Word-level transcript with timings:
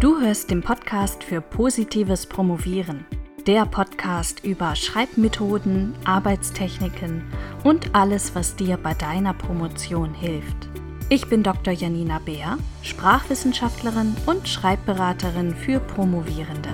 Du 0.00 0.18
hörst 0.18 0.50
den 0.50 0.62
Podcast 0.62 1.22
für 1.22 1.42
positives 1.42 2.24
Promovieren. 2.24 3.04
Der 3.46 3.66
Podcast 3.66 4.42
über 4.42 4.74
Schreibmethoden, 4.74 5.94
Arbeitstechniken 6.06 7.30
und 7.64 7.94
alles, 7.94 8.34
was 8.34 8.56
dir 8.56 8.78
bei 8.78 8.94
deiner 8.94 9.34
Promotion 9.34 10.14
hilft. 10.14 10.70
Ich 11.10 11.26
bin 11.26 11.42
Dr. 11.42 11.74
Janina 11.74 12.18
Beer, 12.18 12.56
Sprachwissenschaftlerin 12.80 14.16
und 14.24 14.48
Schreibberaterin 14.48 15.54
für 15.54 15.80
Promovierende. 15.80 16.70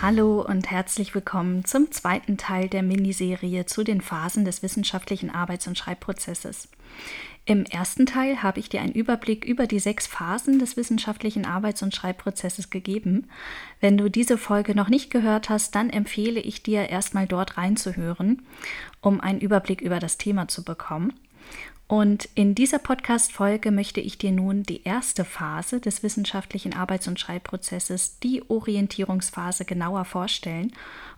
Hallo 0.00 0.42
und 0.42 0.70
herzlich 0.70 1.12
willkommen 1.12 1.64
zum 1.64 1.90
zweiten 1.90 2.36
Teil 2.36 2.68
der 2.68 2.84
Miniserie 2.84 3.66
zu 3.66 3.82
den 3.82 4.00
Phasen 4.00 4.44
des 4.44 4.62
wissenschaftlichen 4.62 5.30
Arbeits- 5.30 5.66
und 5.66 5.76
Schreibprozesses. 5.76 6.68
Im 7.48 7.64
ersten 7.64 8.06
Teil 8.06 8.42
habe 8.42 8.58
ich 8.58 8.68
dir 8.68 8.80
einen 8.80 8.92
Überblick 8.92 9.44
über 9.44 9.68
die 9.68 9.78
sechs 9.78 10.08
Phasen 10.08 10.58
des 10.58 10.76
wissenschaftlichen 10.76 11.46
Arbeits- 11.46 11.80
und 11.80 11.94
Schreibprozesses 11.94 12.70
gegeben. 12.70 13.30
Wenn 13.80 13.96
du 13.96 14.10
diese 14.10 14.36
Folge 14.36 14.74
noch 14.74 14.88
nicht 14.88 15.10
gehört 15.12 15.48
hast, 15.48 15.76
dann 15.76 15.88
empfehle 15.88 16.40
ich 16.40 16.64
dir 16.64 16.88
erstmal 16.88 17.28
dort 17.28 17.56
reinzuhören, 17.56 18.42
um 19.00 19.20
einen 19.20 19.40
Überblick 19.40 19.80
über 19.80 20.00
das 20.00 20.18
Thema 20.18 20.48
zu 20.48 20.64
bekommen. 20.64 21.12
Und 21.86 22.28
in 22.34 22.56
dieser 22.56 22.80
Podcast-Folge 22.80 23.70
möchte 23.70 24.00
ich 24.00 24.18
dir 24.18 24.32
nun 24.32 24.64
die 24.64 24.82
erste 24.82 25.24
Phase 25.24 25.78
des 25.78 26.02
wissenschaftlichen 26.02 26.74
Arbeits- 26.74 27.06
und 27.06 27.20
Schreibprozesses, 27.20 28.18
die 28.18 28.42
Orientierungsphase, 28.50 29.64
genauer 29.64 30.04
vorstellen 30.04 30.72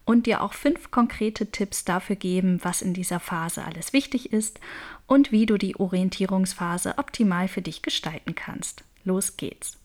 und 0.04 0.26
dir 0.26 0.42
auch 0.42 0.52
fünf 0.52 0.90
konkrete 0.90 1.50
Tipps 1.50 1.86
dafür 1.86 2.16
geben, 2.16 2.60
was 2.64 2.82
in 2.82 2.92
dieser 2.92 3.18
Phase 3.18 3.64
alles 3.64 3.94
wichtig 3.94 4.30
ist 4.30 4.60
und 5.08 5.32
wie 5.32 5.46
du 5.46 5.58
die 5.58 5.74
Orientierungsphase 5.74 6.98
optimal 6.98 7.48
für 7.48 7.62
dich 7.62 7.82
gestalten 7.82 8.36
kannst. 8.36 8.84
Los 9.02 9.36
geht's! 9.36 9.78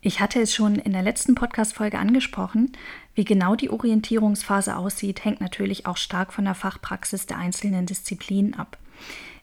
Ich 0.00 0.20
hatte 0.20 0.40
es 0.40 0.54
schon 0.54 0.76
in 0.76 0.92
der 0.92 1.02
letzten 1.02 1.34
Podcast-Folge 1.34 1.98
angesprochen. 1.98 2.70
Wie 3.16 3.24
genau 3.24 3.56
die 3.56 3.70
Orientierungsphase 3.70 4.76
aussieht, 4.76 5.24
hängt 5.24 5.40
natürlich 5.40 5.84
auch 5.86 5.96
stark 5.96 6.32
von 6.32 6.44
der 6.44 6.54
Fachpraxis 6.54 7.26
der 7.26 7.38
einzelnen 7.38 7.86
Disziplinen 7.86 8.54
ab. 8.54 8.78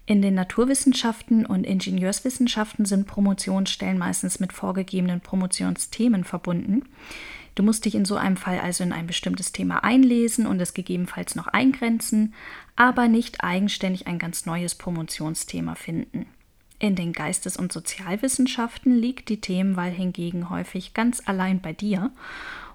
In 0.05 0.21
den 0.21 0.35
Naturwissenschaften 0.35 1.45
und 1.45 1.65
Ingenieurswissenschaften 1.65 2.85
sind 2.85 3.07
Promotionsstellen 3.07 3.97
meistens 3.97 4.39
mit 4.39 4.53
vorgegebenen 4.53 5.19
Promotionsthemen 5.19 6.23
verbunden. 6.23 6.83
Du 7.55 7.63
musst 7.63 7.85
dich 7.85 7.95
in 7.95 8.05
so 8.05 8.15
einem 8.15 8.37
Fall 8.37 8.59
also 8.59 8.83
in 8.83 8.93
ein 8.93 9.05
bestimmtes 9.05 9.51
Thema 9.51 9.83
einlesen 9.83 10.47
und 10.47 10.59
es 10.59 10.73
gegebenenfalls 10.73 11.35
noch 11.35 11.47
eingrenzen, 11.47 12.33
aber 12.75 13.07
nicht 13.07 13.43
eigenständig 13.43 14.07
ein 14.07 14.19
ganz 14.19 14.45
neues 14.45 14.75
Promotionsthema 14.75 15.75
finden. 15.75 16.25
In 16.79 16.95
den 16.95 17.13
Geistes- 17.13 17.57
und 17.57 17.71
Sozialwissenschaften 17.71 18.95
liegt 18.95 19.29
die 19.29 19.39
Themenwahl 19.39 19.91
hingegen 19.91 20.49
häufig 20.49 20.93
ganz 20.93 21.21
allein 21.25 21.61
bei 21.61 21.71
dir 21.73 22.11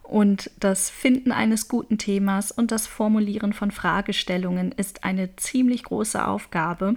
und 0.08 0.50
das 0.58 0.88
Finden 0.88 1.32
eines 1.32 1.68
guten 1.68 1.98
Themas 1.98 2.50
und 2.50 2.72
das 2.72 2.86
Formulieren 2.86 3.52
von 3.52 3.70
Fragestellungen 3.70 4.72
ist 4.72 5.04
eine 5.04 5.36
ziemlich 5.36 5.82
große 5.82 6.26
Aufgabe, 6.26 6.96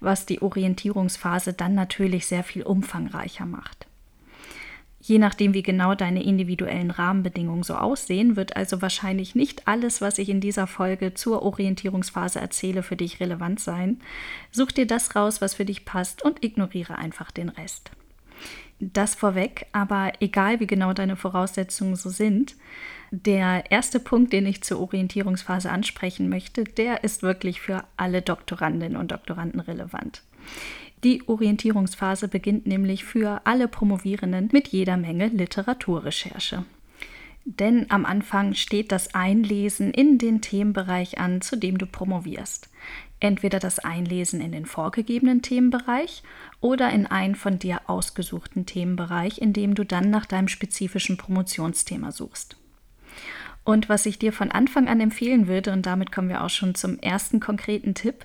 was 0.00 0.24
die 0.24 0.40
Orientierungsphase 0.40 1.52
dann 1.52 1.74
natürlich 1.74 2.26
sehr 2.26 2.42
viel 2.42 2.62
umfangreicher 2.62 3.44
macht. 3.44 3.85
Je 5.06 5.20
nachdem, 5.20 5.54
wie 5.54 5.62
genau 5.62 5.94
deine 5.94 6.24
individuellen 6.24 6.90
Rahmenbedingungen 6.90 7.62
so 7.62 7.76
aussehen, 7.76 8.34
wird 8.34 8.56
also 8.56 8.82
wahrscheinlich 8.82 9.36
nicht 9.36 9.68
alles, 9.68 10.00
was 10.00 10.18
ich 10.18 10.28
in 10.28 10.40
dieser 10.40 10.66
Folge 10.66 11.14
zur 11.14 11.44
Orientierungsphase 11.44 12.40
erzähle, 12.40 12.82
für 12.82 12.96
dich 12.96 13.20
relevant 13.20 13.60
sein. 13.60 14.00
Such 14.50 14.72
dir 14.72 14.84
das 14.84 15.14
raus, 15.14 15.40
was 15.40 15.54
für 15.54 15.64
dich 15.64 15.84
passt 15.84 16.24
und 16.24 16.42
ignoriere 16.42 16.98
einfach 16.98 17.30
den 17.30 17.50
Rest. 17.50 17.92
Das 18.80 19.14
vorweg, 19.14 19.66
aber 19.70 20.12
egal 20.18 20.58
wie 20.58 20.66
genau 20.66 20.92
deine 20.92 21.14
Voraussetzungen 21.14 21.94
so 21.94 22.10
sind, 22.10 22.56
der 23.12 23.70
erste 23.70 24.00
Punkt, 24.00 24.32
den 24.32 24.44
ich 24.44 24.64
zur 24.64 24.80
Orientierungsphase 24.80 25.70
ansprechen 25.70 26.28
möchte, 26.28 26.64
der 26.64 27.04
ist 27.04 27.22
wirklich 27.22 27.60
für 27.60 27.84
alle 27.96 28.22
Doktorandinnen 28.22 28.96
und 28.96 29.12
Doktoranden 29.12 29.60
relevant. 29.60 30.22
Die 31.04 31.28
Orientierungsphase 31.28 32.28
beginnt 32.28 32.66
nämlich 32.66 33.04
für 33.04 33.42
alle 33.44 33.68
Promovierenden 33.68 34.48
mit 34.52 34.68
jeder 34.68 34.96
Menge 34.96 35.28
Literaturrecherche. 35.28 36.64
Denn 37.44 37.90
am 37.90 38.04
Anfang 38.04 38.54
steht 38.54 38.90
das 38.90 39.14
Einlesen 39.14 39.92
in 39.92 40.18
den 40.18 40.40
Themenbereich 40.40 41.18
an, 41.18 41.42
zu 41.42 41.56
dem 41.56 41.78
du 41.78 41.86
promovierst 41.86 42.68
entweder 43.20 43.58
das 43.58 43.78
Einlesen 43.78 44.40
in 44.40 44.52
den 44.52 44.66
vorgegebenen 44.66 45.42
Themenbereich 45.42 46.22
oder 46.60 46.90
in 46.90 47.06
einen 47.06 47.34
von 47.34 47.58
dir 47.58 47.80
ausgesuchten 47.86 48.66
Themenbereich, 48.66 49.40
in 49.40 49.52
dem 49.52 49.74
du 49.74 49.84
dann 49.84 50.10
nach 50.10 50.26
deinem 50.26 50.48
spezifischen 50.48 51.16
Promotionsthema 51.16 52.12
suchst. 52.12 52.56
Und 53.66 53.88
was 53.88 54.06
ich 54.06 54.20
dir 54.20 54.32
von 54.32 54.52
Anfang 54.52 54.86
an 54.86 55.00
empfehlen 55.00 55.48
würde, 55.48 55.72
und 55.72 55.86
damit 55.86 56.12
kommen 56.12 56.28
wir 56.28 56.44
auch 56.44 56.50
schon 56.50 56.76
zum 56.76 57.00
ersten 57.00 57.40
konkreten 57.40 57.94
Tipp, 57.94 58.24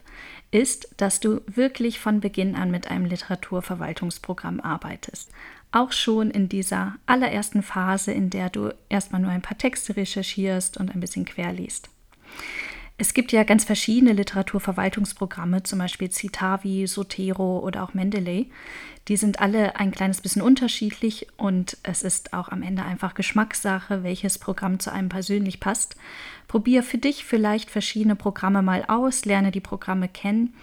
ist, 0.51 0.93
dass 0.97 1.19
du 1.19 1.41
wirklich 1.47 1.99
von 1.99 2.19
Beginn 2.19 2.55
an 2.55 2.69
mit 2.69 2.91
einem 2.91 3.05
Literaturverwaltungsprogramm 3.05 4.59
arbeitest. 4.59 5.31
Auch 5.71 5.93
schon 5.93 6.29
in 6.29 6.47
dieser 6.47 6.97
allerersten 7.07 7.63
Phase, 7.63 8.11
in 8.11 8.29
der 8.29 8.51
du 8.51 8.71
erstmal 8.87 9.19
nur 9.19 9.31
ein 9.31 9.41
paar 9.41 9.57
Texte 9.57 9.95
recherchierst 9.95 10.77
und 10.77 10.93
ein 10.93 10.99
bisschen 10.99 11.25
querliest. 11.25 11.89
Es 13.01 13.15
gibt 13.15 13.31
ja 13.31 13.43
ganz 13.43 13.63
verschiedene 13.63 14.13
Literaturverwaltungsprogramme, 14.13 15.63
zum 15.63 15.79
Beispiel 15.79 16.11
Citavi, 16.11 16.85
Sotero 16.85 17.57
oder 17.57 17.81
auch 17.81 17.95
Mendeley. 17.95 18.51
Die 19.07 19.17
sind 19.17 19.39
alle 19.39 19.75
ein 19.77 19.89
kleines 19.89 20.21
bisschen 20.21 20.43
unterschiedlich 20.43 21.25
und 21.35 21.77
es 21.81 22.03
ist 22.03 22.31
auch 22.33 22.49
am 22.49 22.61
Ende 22.61 22.83
einfach 22.83 23.15
Geschmackssache, 23.15 24.03
welches 24.03 24.37
Programm 24.37 24.79
zu 24.79 24.91
einem 24.91 25.09
persönlich 25.09 25.59
passt. 25.59 25.95
Probier 26.47 26.83
für 26.83 26.99
dich 26.99 27.25
vielleicht 27.25 27.71
verschiedene 27.71 28.15
Programme 28.15 28.61
mal 28.61 28.85
aus, 28.87 29.25
lerne 29.25 29.49
die 29.49 29.61
Programme 29.61 30.07
kennen 30.07 30.53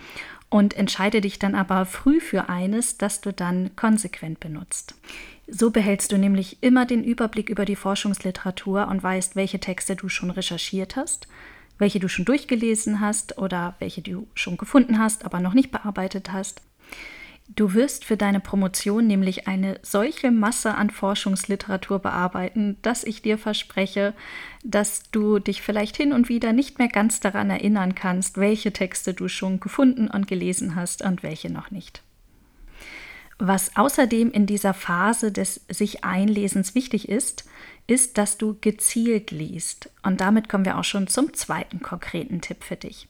und 0.49 0.77
entscheide 0.77 1.21
dich 1.21 1.41
dann 1.41 1.57
aber 1.57 1.87
früh 1.87 2.21
für 2.21 2.49
eines, 2.49 2.99
das 2.99 3.21
du 3.21 3.33
dann 3.33 3.75
konsequent 3.75 4.39
benutzt. 4.39 4.95
So 5.49 5.73
behältst 5.73 6.13
du 6.13 6.19
nämlich 6.19 6.59
immer 6.61 6.87
den 6.87 7.03
Überblick 7.03 7.49
über 7.49 7.65
die 7.65 7.75
Forschungsliteratur 7.75 8.87
und 8.87 9.03
weißt, 9.03 9.35
welche 9.35 9.59
Texte 9.59 9.97
du 9.97 10.09
schon 10.09 10.31
recherchiert 10.31 10.95
hast 10.95 11.27
welche 11.79 12.01
du 12.01 12.09
schon 12.09 12.25
durchgelesen 12.25 13.01
hast 13.01 13.39
oder 13.39 13.77
welche 13.79 14.03
du 14.03 14.27
schon 14.35 14.57
gefunden 14.57 14.99
hast, 14.99 15.25
aber 15.25 15.41
noch 15.41 15.55
nicht 15.55 15.71
bearbeitet 15.71 16.33
hast. 16.33 16.61
Du 17.57 17.73
wirst 17.73 18.05
für 18.05 18.19
deine 18.19 18.41
Promotion 18.41 19.07
nämlich 19.07 19.49
eine 19.49 19.81
solche 19.83 20.31
Masse 20.31 20.75
an 20.75 20.91
Forschungsliteratur 20.91 21.99
bearbeiten, 21.99 22.77
dass 22.83 23.05
ich 23.05 23.23
dir 23.23 23.39
verspreche, 23.39 24.13
dass 24.65 25.11
du 25.11 25.39
dich 25.39 25.63
vielleicht 25.63 25.97
hin 25.97 26.13
und 26.13 26.29
wieder 26.29 26.53
nicht 26.53 26.79
mehr 26.79 26.89
ganz 26.89 27.21
daran 27.21 27.49
erinnern 27.49 27.95
kannst, 27.95 28.37
welche 28.37 28.73
Texte 28.73 29.15
du 29.15 29.29
schon 29.29 29.61
gefunden 29.61 30.09
und 30.09 30.27
gelesen 30.27 30.75
hast 30.75 31.01
und 31.01 31.23
welche 31.23 31.51
noch 31.51 31.71
nicht. 31.71 32.03
Was 33.39 33.77
außerdem 33.77 34.33
in 34.33 34.47
dieser 34.47 34.75
Phase 34.75 35.31
des 35.31 35.61
sich 35.69 36.05
Einlesens 36.05 36.75
wichtig 36.75 37.09
ist, 37.09 37.45
ist, 37.87 38.19
dass 38.19 38.37
du 38.37 38.57
gezielt 38.61 39.31
liest. 39.31 39.91
Und 40.03 40.21
damit 40.21 40.49
kommen 40.49 40.65
wir 40.65 40.77
auch 40.77 40.85
schon 40.85 41.07
zum 41.07 41.33
zweiten 41.35 41.81
konkreten 41.81 42.41
Tipp 42.41 42.65
für 42.65 42.77
dich. 42.77 43.09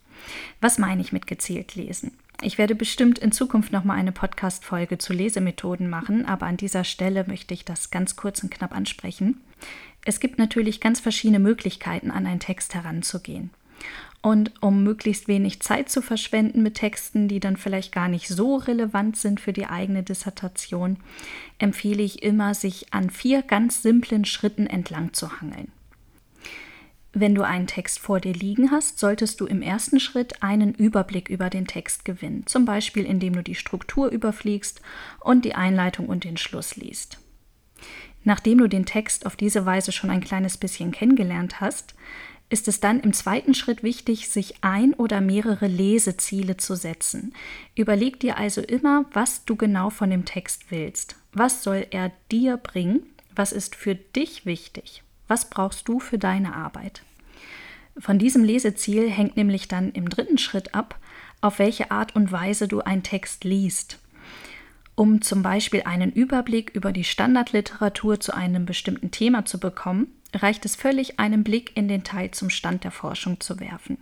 Was 0.60 0.78
meine 0.78 1.00
ich 1.00 1.12
mit 1.12 1.26
gezielt 1.26 1.74
lesen? 1.74 2.12
Ich 2.40 2.58
werde 2.58 2.76
bestimmt 2.76 3.18
in 3.18 3.32
Zukunft 3.32 3.72
noch 3.72 3.82
mal 3.82 3.94
eine 3.94 4.12
Podcast 4.12 4.64
Folge 4.64 4.98
zu 4.98 5.12
Lesemethoden 5.12 5.90
machen, 5.90 6.24
aber 6.24 6.46
an 6.46 6.56
dieser 6.56 6.84
Stelle 6.84 7.24
möchte 7.26 7.52
ich 7.52 7.64
das 7.64 7.90
ganz 7.90 8.14
kurz 8.14 8.42
und 8.42 8.50
knapp 8.50 8.72
ansprechen. 8.72 9.40
Es 10.04 10.20
gibt 10.20 10.38
natürlich 10.38 10.80
ganz 10.80 11.00
verschiedene 11.00 11.40
Möglichkeiten 11.40 12.12
an 12.12 12.26
einen 12.26 12.38
Text 12.38 12.74
heranzugehen. 12.74 13.50
Und 14.20 14.52
um 14.62 14.82
möglichst 14.82 15.28
wenig 15.28 15.60
Zeit 15.60 15.88
zu 15.88 16.02
verschwenden 16.02 16.62
mit 16.62 16.74
Texten, 16.74 17.28
die 17.28 17.38
dann 17.38 17.56
vielleicht 17.56 17.92
gar 17.92 18.08
nicht 18.08 18.26
so 18.28 18.56
relevant 18.56 19.16
sind 19.16 19.40
für 19.40 19.52
die 19.52 19.66
eigene 19.66 20.02
Dissertation, 20.02 20.96
empfehle 21.58 22.02
ich 22.02 22.22
immer, 22.22 22.54
sich 22.54 22.92
an 22.92 23.10
vier 23.10 23.42
ganz 23.42 23.82
simplen 23.82 24.24
Schritten 24.24 24.66
entlang 24.66 25.12
zu 25.12 25.40
hangeln. 25.40 25.70
Wenn 27.12 27.34
du 27.34 27.42
einen 27.42 27.66
Text 27.66 28.00
vor 28.00 28.20
dir 28.20 28.34
liegen 28.34 28.70
hast, 28.70 28.98
solltest 28.98 29.40
du 29.40 29.46
im 29.46 29.62
ersten 29.62 29.98
Schritt 29.98 30.42
einen 30.42 30.74
Überblick 30.74 31.28
über 31.28 31.48
den 31.48 31.66
Text 31.66 32.04
gewinnen, 32.04 32.44
zum 32.46 32.64
Beispiel 32.64 33.04
indem 33.04 33.32
du 33.34 33.42
die 33.42 33.54
Struktur 33.54 34.08
überfliegst 34.08 34.82
und 35.20 35.44
die 35.44 35.54
Einleitung 35.54 36.06
und 36.06 36.24
den 36.24 36.36
Schluss 36.36 36.76
liest. 36.76 37.18
Nachdem 38.24 38.58
du 38.58 38.68
den 38.68 38.84
Text 38.84 39.26
auf 39.26 39.36
diese 39.36 39.64
Weise 39.64 39.90
schon 39.90 40.10
ein 40.10 40.20
kleines 40.20 40.58
bisschen 40.58 40.90
kennengelernt 40.90 41.60
hast, 41.60 41.94
ist 42.50 42.68
es 42.68 42.80
dann 42.80 43.00
im 43.00 43.12
zweiten 43.12 43.54
Schritt 43.54 43.82
wichtig, 43.82 44.28
sich 44.28 44.56
ein 44.62 44.94
oder 44.94 45.20
mehrere 45.20 45.66
Leseziele 45.66 46.56
zu 46.56 46.76
setzen. 46.76 47.34
Überleg 47.74 48.20
dir 48.20 48.38
also 48.38 48.62
immer, 48.62 49.04
was 49.12 49.44
du 49.44 49.56
genau 49.56 49.90
von 49.90 50.10
dem 50.10 50.24
Text 50.24 50.70
willst. 50.70 51.16
Was 51.32 51.62
soll 51.62 51.86
er 51.90 52.10
dir 52.32 52.56
bringen? 52.56 53.02
Was 53.34 53.52
ist 53.52 53.74
für 53.74 53.94
dich 53.94 54.46
wichtig? 54.46 55.02
Was 55.28 55.50
brauchst 55.50 55.88
du 55.88 56.00
für 56.00 56.18
deine 56.18 56.54
Arbeit? 56.54 57.02
Von 57.98 58.18
diesem 58.18 58.44
Leseziel 58.44 59.10
hängt 59.10 59.36
nämlich 59.36 59.68
dann 59.68 59.92
im 59.92 60.08
dritten 60.08 60.38
Schritt 60.38 60.74
ab, 60.74 60.98
auf 61.40 61.58
welche 61.58 61.90
Art 61.90 62.16
und 62.16 62.32
Weise 62.32 62.66
du 62.66 62.80
einen 62.80 63.02
Text 63.02 63.44
liest. 63.44 63.98
Um 64.94 65.22
zum 65.22 65.42
Beispiel 65.42 65.82
einen 65.82 66.12
Überblick 66.12 66.70
über 66.74 66.90
die 66.92 67.04
Standardliteratur 67.04 68.18
zu 68.18 68.34
einem 68.34 68.66
bestimmten 68.66 69.10
Thema 69.10 69.44
zu 69.44 69.60
bekommen, 69.60 70.08
reicht 70.34 70.64
es 70.64 70.76
völlig, 70.76 71.18
einen 71.18 71.44
Blick 71.44 71.76
in 71.76 71.88
den 71.88 72.04
Teil 72.04 72.30
zum 72.30 72.50
Stand 72.50 72.84
der 72.84 72.90
Forschung 72.90 73.40
zu 73.40 73.60
werfen. 73.60 73.98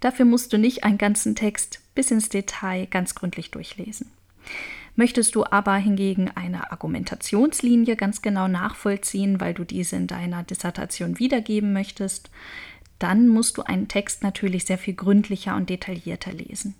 Dafür 0.00 0.24
musst 0.24 0.52
du 0.52 0.58
nicht 0.58 0.84
einen 0.84 0.98
ganzen 0.98 1.34
Text 1.34 1.80
bis 1.94 2.10
ins 2.10 2.28
Detail 2.28 2.86
ganz 2.86 3.14
gründlich 3.14 3.50
durchlesen. 3.50 4.10
Möchtest 4.96 5.34
du 5.34 5.44
aber 5.44 5.76
hingegen 5.76 6.30
eine 6.34 6.72
Argumentationslinie 6.72 7.94
ganz 7.94 8.22
genau 8.22 8.48
nachvollziehen, 8.48 9.40
weil 9.40 9.54
du 9.54 9.64
diese 9.64 9.96
in 9.96 10.06
deiner 10.06 10.42
Dissertation 10.42 11.18
wiedergeben 11.18 11.72
möchtest, 11.72 12.30
dann 12.98 13.28
musst 13.28 13.58
du 13.58 13.62
einen 13.62 13.86
Text 13.86 14.24
natürlich 14.24 14.64
sehr 14.64 14.78
viel 14.78 14.94
gründlicher 14.94 15.54
und 15.54 15.70
detaillierter 15.70 16.32
lesen. 16.32 16.74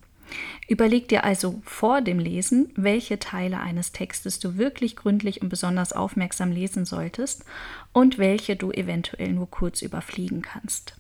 Überleg 0.69 1.09
dir 1.09 1.25
also 1.25 1.61
vor 1.65 2.03
dem 2.03 2.19
Lesen, 2.19 2.71
welche 2.77 3.19
Teile 3.19 3.61
eines 3.61 3.93
Textes 3.93 4.39
du 4.39 4.57
wirklich 4.57 4.97
gründlich 4.97 5.41
und 5.41 5.49
besonders 5.49 5.93
aufmerksam 5.93 6.53
lesen 6.53 6.85
solltest 6.85 7.45
und 7.93 8.19
welche 8.19 8.57
du 8.57 8.71
eventuell 8.71 9.33
nur 9.33 9.51
kurz 9.51 9.83
überfliegen 9.83 10.43
kannst. 10.43 10.95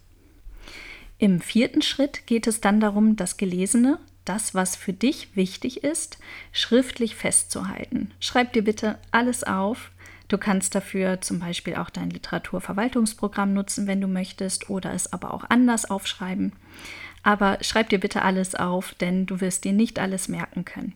Im 1.18 1.40
vierten 1.40 1.82
Schritt 1.82 2.26
geht 2.26 2.46
es 2.46 2.60
dann 2.60 2.80
darum, 2.80 3.16
das 3.16 3.36
Gelesene, 3.36 3.98
das, 4.24 4.54
was 4.54 4.76
für 4.76 4.92
dich 4.92 5.34
wichtig 5.36 5.82
ist, 5.82 6.18
schriftlich 6.52 7.16
festzuhalten. 7.16 8.12
Schreib 8.20 8.52
dir 8.52 8.62
bitte 8.62 8.98
alles 9.10 9.42
auf. 9.42 9.90
Du 10.28 10.38
kannst 10.38 10.74
dafür 10.74 11.20
zum 11.20 11.40
Beispiel 11.40 11.74
auch 11.76 11.90
dein 11.90 12.10
Literaturverwaltungsprogramm 12.10 13.54
nutzen, 13.54 13.86
wenn 13.86 14.00
du 14.00 14.06
möchtest, 14.06 14.68
oder 14.70 14.92
es 14.92 15.12
aber 15.12 15.32
auch 15.34 15.44
anders 15.48 15.90
aufschreiben. 15.90 16.52
Aber 17.22 17.58
schreib 17.62 17.88
dir 17.88 17.98
bitte 17.98 18.22
alles 18.22 18.54
auf, 18.54 18.94
denn 18.94 19.26
du 19.26 19.40
wirst 19.40 19.64
dir 19.64 19.72
nicht 19.72 19.98
alles 19.98 20.28
merken 20.28 20.64
können. 20.64 20.94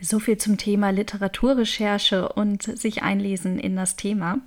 So 0.00 0.18
viel 0.18 0.38
zum 0.38 0.58
Thema 0.58 0.90
Literaturrecherche 0.90 2.28
und 2.28 2.62
sich 2.62 3.02
einlesen 3.02 3.58
in 3.58 3.76
das 3.76 3.96
Thema. 3.96 4.38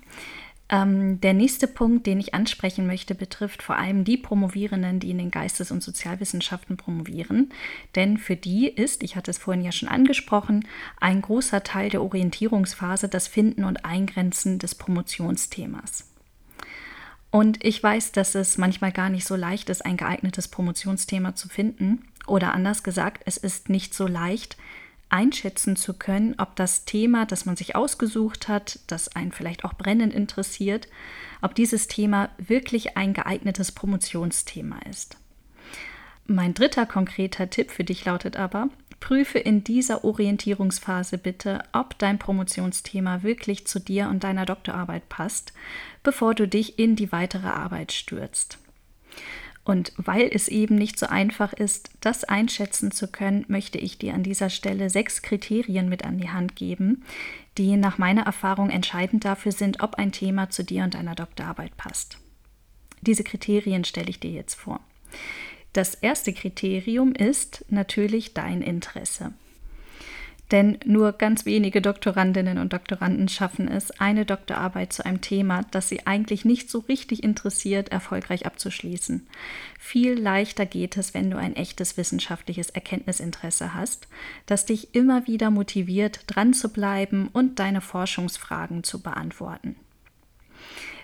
Ähm, 0.69 1.21
der 1.21 1.33
nächste 1.33 1.65
Punkt, 1.67 2.05
den 2.05 2.19
ich 2.19 2.33
ansprechen 2.33 2.87
möchte, 2.87 3.15
betrifft 3.15 3.63
vor 3.63 3.77
allem 3.77 4.03
die 4.03 4.17
Promovierenden, 4.17 4.99
die 4.99 5.11
in 5.11 5.17
den 5.17 5.31
Geistes- 5.31 5.71
und 5.71 5.81
Sozialwissenschaften 5.81 6.75
promovieren. 6.75 7.53
Denn 7.95 8.17
für 8.17 8.35
die 8.35 8.67
ist, 8.67 9.01
ich 9.01 9.15
hatte 9.15 9.31
es 9.31 9.37
vorhin 9.37 9.63
ja 9.63 9.71
schon 9.71 9.87
angesprochen, 9.87 10.67
ein 10.99 11.21
großer 11.21 11.63
Teil 11.63 11.89
der 11.89 12.01
Orientierungsphase 12.01 13.07
das 13.07 13.27
Finden 13.27 13.63
und 13.63 13.85
Eingrenzen 13.85 14.59
des 14.59 14.75
Promotionsthemas. 14.75 16.05
Und 17.31 17.63
ich 17.63 17.81
weiß, 17.81 18.13
dass 18.13 18.35
es 18.35 18.57
manchmal 18.57 18.91
gar 18.91 19.09
nicht 19.09 19.27
so 19.27 19.35
leicht 19.35 19.69
ist, 19.69 19.85
ein 19.85 19.97
geeignetes 19.97 20.47
Promotionsthema 20.47 21.35
zu 21.35 21.49
finden. 21.49 22.07
Oder 22.25 22.53
anders 22.53 22.83
gesagt, 22.83 23.23
es 23.25 23.37
ist 23.37 23.69
nicht 23.69 23.93
so 23.93 24.07
leicht 24.07 24.57
einschätzen 25.09 25.75
zu 25.75 25.93
können, 25.93 26.35
ob 26.37 26.55
das 26.55 26.85
Thema, 26.85 27.25
das 27.25 27.45
man 27.45 27.55
sich 27.55 27.75
ausgesucht 27.75 28.47
hat, 28.47 28.79
das 28.87 29.15
einen 29.15 29.31
vielleicht 29.31 29.63
auch 29.63 29.73
brennend 29.73 30.13
interessiert, 30.13 30.87
ob 31.41 31.55
dieses 31.55 31.87
Thema 31.87 32.29
wirklich 32.37 32.97
ein 32.97 33.13
geeignetes 33.13 33.71
Promotionsthema 33.71 34.79
ist. 34.89 35.17
Mein 36.25 36.53
dritter 36.53 36.85
konkreter 36.85 37.49
Tipp 37.49 37.71
für 37.71 37.85
dich 37.85 38.03
lautet 38.03 38.35
aber, 38.35 38.69
Prüfe 38.99 39.39
in 39.39 39.63
dieser 39.63 40.03
Orientierungsphase 40.03 41.17
bitte, 41.17 41.63
ob 41.71 41.97
dein 41.97 42.19
Promotionsthema 42.19 43.23
wirklich 43.23 43.67
zu 43.67 43.79
dir 43.79 44.09
und 44.09 44.23
deiner 44.23 44.45
Doktorarbeit 44.45 45.07
passt, 45.09 45.53
bevor 46.03 46.33
du 46.33 46.47
dich 46.47 46.79
in 46.79 46.95
die 46.95 47.11
weitere 47.11 47.47
Arbeit 47.47 47.91
stürzt. 47.91 48.57
Und 49.63 49.91
weil 49.97 50.29
es 50.31 50.47
eben 50.47 50.75
nicht 50.75 50.97
so 50.97 51.07
einfach 51.07 51.51
ist, 51.51 51.89
das 51.99 52.23
einschätzen 52.23 52.91
zu 52.91 53.09
können, 53.09 53.43
möchte 53.49 53.77
ich 53.77 53.97
dir 53.97 54.13
an 54.13 54.23
dieser 54.23 54.49
Stelle 54.49 54.89
sechs 54.89 55.21
Kriterien 55.21 55.89
mit 55.89 56.05
an 56.05 56.17
die 56.17 56.29
Hand 56.29 56.55
geben, 56.55 57.03
die 57.57 57.75
nach 57.75 57.97
meiner 57.97 58.21
Erfahrung 58.21 58.69
entscheidend 58.69 59.25
dafür 59.25 59.51
sind, 59.51 59.83
ob 59.83 59.95
ein 59.95 60.13
Thema 60.13 60.49
zu 60.49 60.63
dir 60.63 60.85
und 60.85 60.93
deiner 60.93 61.15
Doktorarbeit 61.15 61.75
passt. 61.75 62.17
Diese 63.01 63.25
Kriterien 63.25 63.83
stelle 63.83 64.09
ich 64.09 64.21
dir 64.21 64.31
jetzt 64.31 64.55
vor. 64.55 64.79
Das 65.77 65.93
erste 65.93 66.33
Kriterium 66.33 67.13
ist 67.13 67.63
natürlich 67.69 68.33
dein 68.33 68.63
Interesse. 68.63 69.33
Denn 70.49 70.79
nur 70.85 71.11
ganz 71.11 71.45
wenige 71.45 71.83
Doktorandinnen 71.83 72.57
und 72.57 72.73
Doktoranden 72.73 73.29
schaffen 73.29 73.67
es, 73.67 73.91
eine 73.91 74.25
Doktorarbeit 74.25 74.91
zu 74.91 75.05
einem 75.05 75.21
Thema, 75.21 75.65
das 75.69 75.87
sie 75.87 76.07
eigentlich 76.07 76.45
nicht 76.45 76.71
so 76.71 76.79
richtig 76.79 77.23
interessiert, 77.23 77.89
erfolgreich 77.89 78.47
abzuschließen. 78.47 79.27
Viel 79.77 80.13
leichter 80.13 80.65
geht 80.65 80.97
es, 80.97 81.13
wenn 81.13 81.29
du 81.29 81.37
ein 81.37 81.55
echtes 81.55 81.95
wissenschaftliches 81.95 82.71
Erkenntnisinteresse 82.71 83.75
hast, 83.75 84.07
das 84.47 84.65
dich 84.65 84.95
immer 84.95 85.27
wieder 85.27 85.51
motiviert, 85.51 86.21
dran 86.25 86.55
zu 86.55 86.69
bleiben 86.69 87.29
und 87.33 87.59
deine 87.59 87.81
Forschungsfragen 87.81 88.83
zu 88.83 89.03
beantworten. 89.03 89.75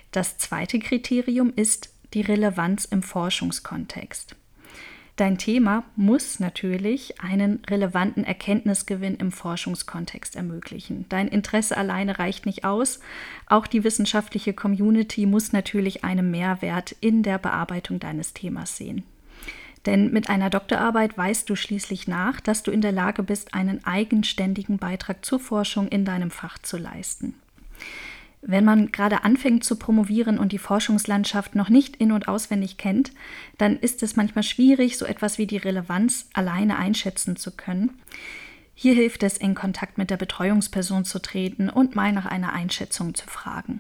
Das 0.10 0.40
zweite 0.40 0.80
Kriterium 0.80 1.54
ist 1.56 1.94
die 2.16 2.22
Relevanz 2.22 2.86
im 2.86 3.04
Forschungskontext. 3.04 4.36
Dein 5.15 5.38
Thema 5.38 5.83
muss 5.95 6.39
natürlich 6.39 7.21
einen 7.21 7.62
relevanten 7.69 8.24
Erkenntnisgewinn 8.24 9.15
im 9.15 9.31
Forschungskontext 9.31 10.36
ermöglichen. 10.36 11.06
Dein 11.10 11.27
Interesse 11.27 11.77
alleine 11.77 12.18
reicht 12.18 12.48
nicht 12.48 12.65
aus. 12.65 13.00
Auch 13.45 13.68
die 13.68 13.83
wissenschaftliche 13.83 14.54
Community 14.54 15.27
muss 15.27 15.54
natürlich 15.54 16.04
einen 16.04 16.31
Mehrwert 16.31 16.95
in 17.00 17.21
der 17.21 17.38
Bearbeitung 17.38 18.00
deines 18.00 18.33
Themas 18.33 18.75
sehen. 18.77 19.04
Denn 19.86 20.12
mit 20.12 20.30
einer 20.30 20.50
Doktorarbeit 20.50 21.15
weißt 21.15 21.48
du 21.48 21.56
schließlich 21.56 22.07
nach, 22.07 22.39
dass 22.39 22.63
du 22.63 22.71
in 22.71 22.81
der 22.81 22.94
Lage 22.94 23.21
bist, 23.21 23.54
einen 23.54 23.86
eigenständigen 23.86 24.77
Beitrag 24.77 25.24
zur 25.24 25.39
Forschung 25.39 25.89
in 25.89 26.06
deinem 26.06 26.31
Fach 26.31 26.57
zu 26.57 26.77
leisten. 26.77 27.36
Wenn 28.45 28.66
man 28.66 28.92
gerade 28.92 29.24
anfängt 29.24 29.63
zu 29.63 29.78
promovieren 29.78 30.38
und 30.38 30.51
die 30.51 30.57
Forschungslandschaft 30.57 31.56
noch 31.56 31.69
nicht 31.69 31.95
in 31.95 32.12
und 32.12 32.28
auswendig 32.28 32.78
kennt, 32.78 33.13
dann 33.57 33.78
ist 33.78 34.04
es 34.04 34.18
manchmal 34.18 34.44
schwierig, 34.44 34.98
so 34.98 35.06
etwas 35.06 35.38
wie 35.38 35.48
die 35.48 35.57
Relevanz 35.57 36.28
alleine 36.34 36.78
einschätzen 36.78 37.38
zu 37.38 37.51
können. 37.51 37.92
Hier 38.75 38.95
hilft 38.95 39.24
es, 39.24 39.38
in 39.38 39.56
Kontakt 39.56 39.98
mit 39.98 40.10
der 40.10 40.18
Betreuungsperson 40.18 41.06
zu 41.06 41.19
treten 41.19 41.69
und 41.69 41.95
mal 41.95 42.12
nach 42.12 42.25
einer 42.25 42.51
Einschätzung 42.51 43.16
zu 43.16 43.28
fragen. 43.28 43.80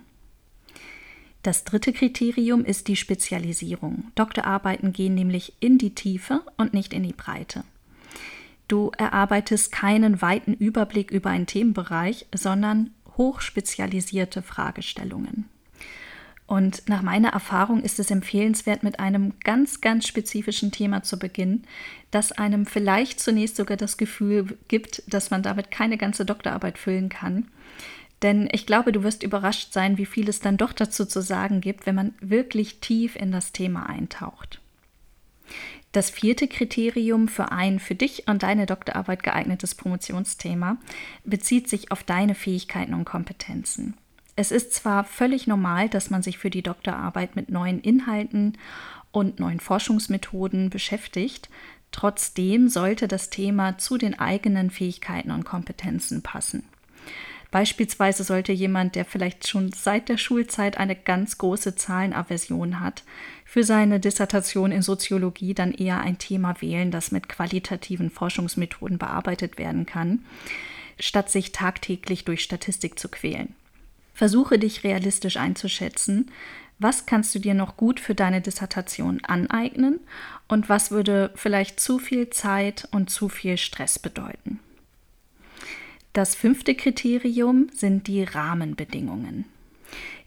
Das 1.41 1.65
dritte 1.65 1.91
Kriterium 1.91 2.63
ist 2.63 2.87
die 2.87 2.95
Spezialisierung. 2.95 4.11
Doktorarbeiten 4.15 4.93
gehen 4.93 5.13
nämlich 5.13 5.55
in 5.59 5.77
die 5.77 5.93
Tiefe 5.93 6.41
und 6.55 6.73
nicht 6.73 6.93
in 6.93 7.03
die 7.03 7.11
Breite. 7.11 7.65
Du 8.69 8.91
erarbeitest 8.97 9.73
keinen 9.73 10.21
weiten 10.21 10.53
Überblick 10.53 11.11
über 11.11 11.31
einen 11.31 11.47
Themenbereich, 11.47 12.27
sondern 12.33 12.91
hochspezialisierte 13.17 14.41
Fragestellungen. 14.41 15.49
Und 16.45 16.87
nach 16.89 17.01
meiner 17.01 17.29
Erfahrung 17.29 17.81
ist 17.81 17.99
es 17.99 18.11
empfehlenswert, 18.11 18.83
mit 18.83 18.99
einem 18.99 19.33
ganz, 19.43 19.81
ganz 19.81 20.05
spezifischen 20.05 20.71
Thema 20.71 21.01
zu 21.03 21.17
beginnen, 21.17 21.63
das 22.11 22.31
einem 22.31 22.65
vielleicht 22.65 23.19
zunächst 23.19 23.55
sogar 23.55 23.77
das 23.77 23.97
Gefühl 23.97 24.57
gibt, 24.67 25.03
dass 25.07 25.31
man 25.31 25.41
damit 25.41 25.71
keine 25.71 25.97
ganze 25.97 26.25
Doktorarbeit 26.25 26.77
füllen 26.77 27.09
kann. 27.09 27.47
Denn 28.21 28.49
ich 28.51 28.65
glaube, 28.65 28.91
du 28.91 29.03
wirst 29.03 29.23
überrascht 29.23 29.73
sein, 29.73 29.97
wie 29.97 30.05
viel 30.05 30.29
es 30.29 30.39
dann 30.39 30.57
doch 30.57 30.73
dazu 30.73 31.05
zu 31.05 31.21
sagen 31.21 31.59
gibt, 31.59 31.85
wenn 31.85 31.95
man 31.95 32.13
wirklich 32.19 32.79
tief 32.79 33.15
in 33.15 33.31
das 33.31 33.51
Thema 33.51 33.87
eintaucht. 33.87 34.61
Das 35.93 36.09
vierte 36.09 36.47
Kriterium 36.47 37.27
für 37.27 37.51
ein 37.51 37.79
für 37.79 37.93
dich 37.93 38.27
und 38.27 38.41
deine 38.41 38.65
Doktorarbeit 38.65 39.21
geeignetes 39.21 39.75
Promotionsthema 39.75 40.77
bezieht 41.23 41.69
sich 41.69 41.91
auf 41.91 42.03
deine 42.03 42.33
Fähigkeiten 42.33 42.95
und 42.95 43.05
Kompetenzen. 43.05 43.93
Es 44.35 44.51
ist 44.51 44.73
zwar 44.73 45.03
völlig 45.03 45.45
normal, 45.45 45.89
dass 45.89 46.09
man 46.09 46.23
sich 46.23 46.39
für 46.39 46.49
die 46.49 46.63
Doktorarbeit 46.63 47.35
mit 47.35 47.49
neuen 47.49 47.79
Inhalten 47.79 48.57
und 49.11 49.39
neuen 49.39 49.59
Forschungsmethoden 49.59 50.71
beschäftigt, 50.71 51.49
trotzdem 51.91 52.69
sollte 52.69 53.07
das 53.07 53.29
Thema 53.29 53.77
zu 53.77 53.99
den 53.99 54.17
eigenen 54.17 54.71
Fähigkeiten 54.71 55.29
und 55.29 55.45
Kompetenzen 55.45 56.23
passen. 56.23 56.63
Beispielsweise 57.53 58.23
sollte 58.23 58.51
jemand, 58.51 58.95
der 58.95 59.05
vielleicht 59.05 59.47
schon 59.47 59.71
seit 59.71 60.09
der 60.09 60.17
Schulzeit 60.17 60.79
eine 60.79 60.95
ganz 60.95 61.37
große 61.37 61.75
Zahlenaversion 61.75 62.79
hat, 62.79 63.03
für 63.53 63.63
seine 63.63 63.99
Dissertation 63.99 64.71
in 64.71 64.81
Soziologie 64.81 65.53
dann 65.53 65.73
eher 65.73 66.01
ein 66.01 66.17
Thema 66.17 66.59
wählen, 66.59 66.89
das 66.89 67.11
mit 67.11 67.29
qualitativen 67.29 68.09
Forschungsmethoden 68.09 68.97
bearbeitet 68.97 69.59
werden 69.59 69.85
kann, 69.85 70.25
statt 70.99 71.29
sich 71.29 71.51
tagtäglich 71.51 72.25
durch 72.25 72.41
Statistik 72.41 72.97
zu 72.97 73.09
quälen. 73.09 73.53
Versuche 74.15 74.57
dich 74.57 74.83
realistisch 74.83 75.37
einzuschätzen, 75.37 76.31
was 76.79 77.05
kannst 77.05 77.35
du 77.35 77.39
dir 77.39 77.53
noch 77.53 77.77
gut 77.77 77.99
für 77.99 78.15
deine 78.15 78.41
Dissertation 78.41 79.23
aneignen 79.23 79.99
und 80.47 80.67
was 80.67 80.89
würde 80.89 81.29
vielleicht 81.35 81.79
zu 81.79 81.99
viel 81.99 82.31
Zeit 82.31 82.87
und 82.89 83.11
zu 83.11 83.29
viel 83.29 83.59
Stress 83.59 83.99
bedeuten. 83.99 84.61
Das 86.13 86.33
fünfte 86.33 86.73
Kriterium 86.73 87.67
sind 87.71 88.07
die 88.07 88.23
Rahmenbedingungen. 88.23 89.45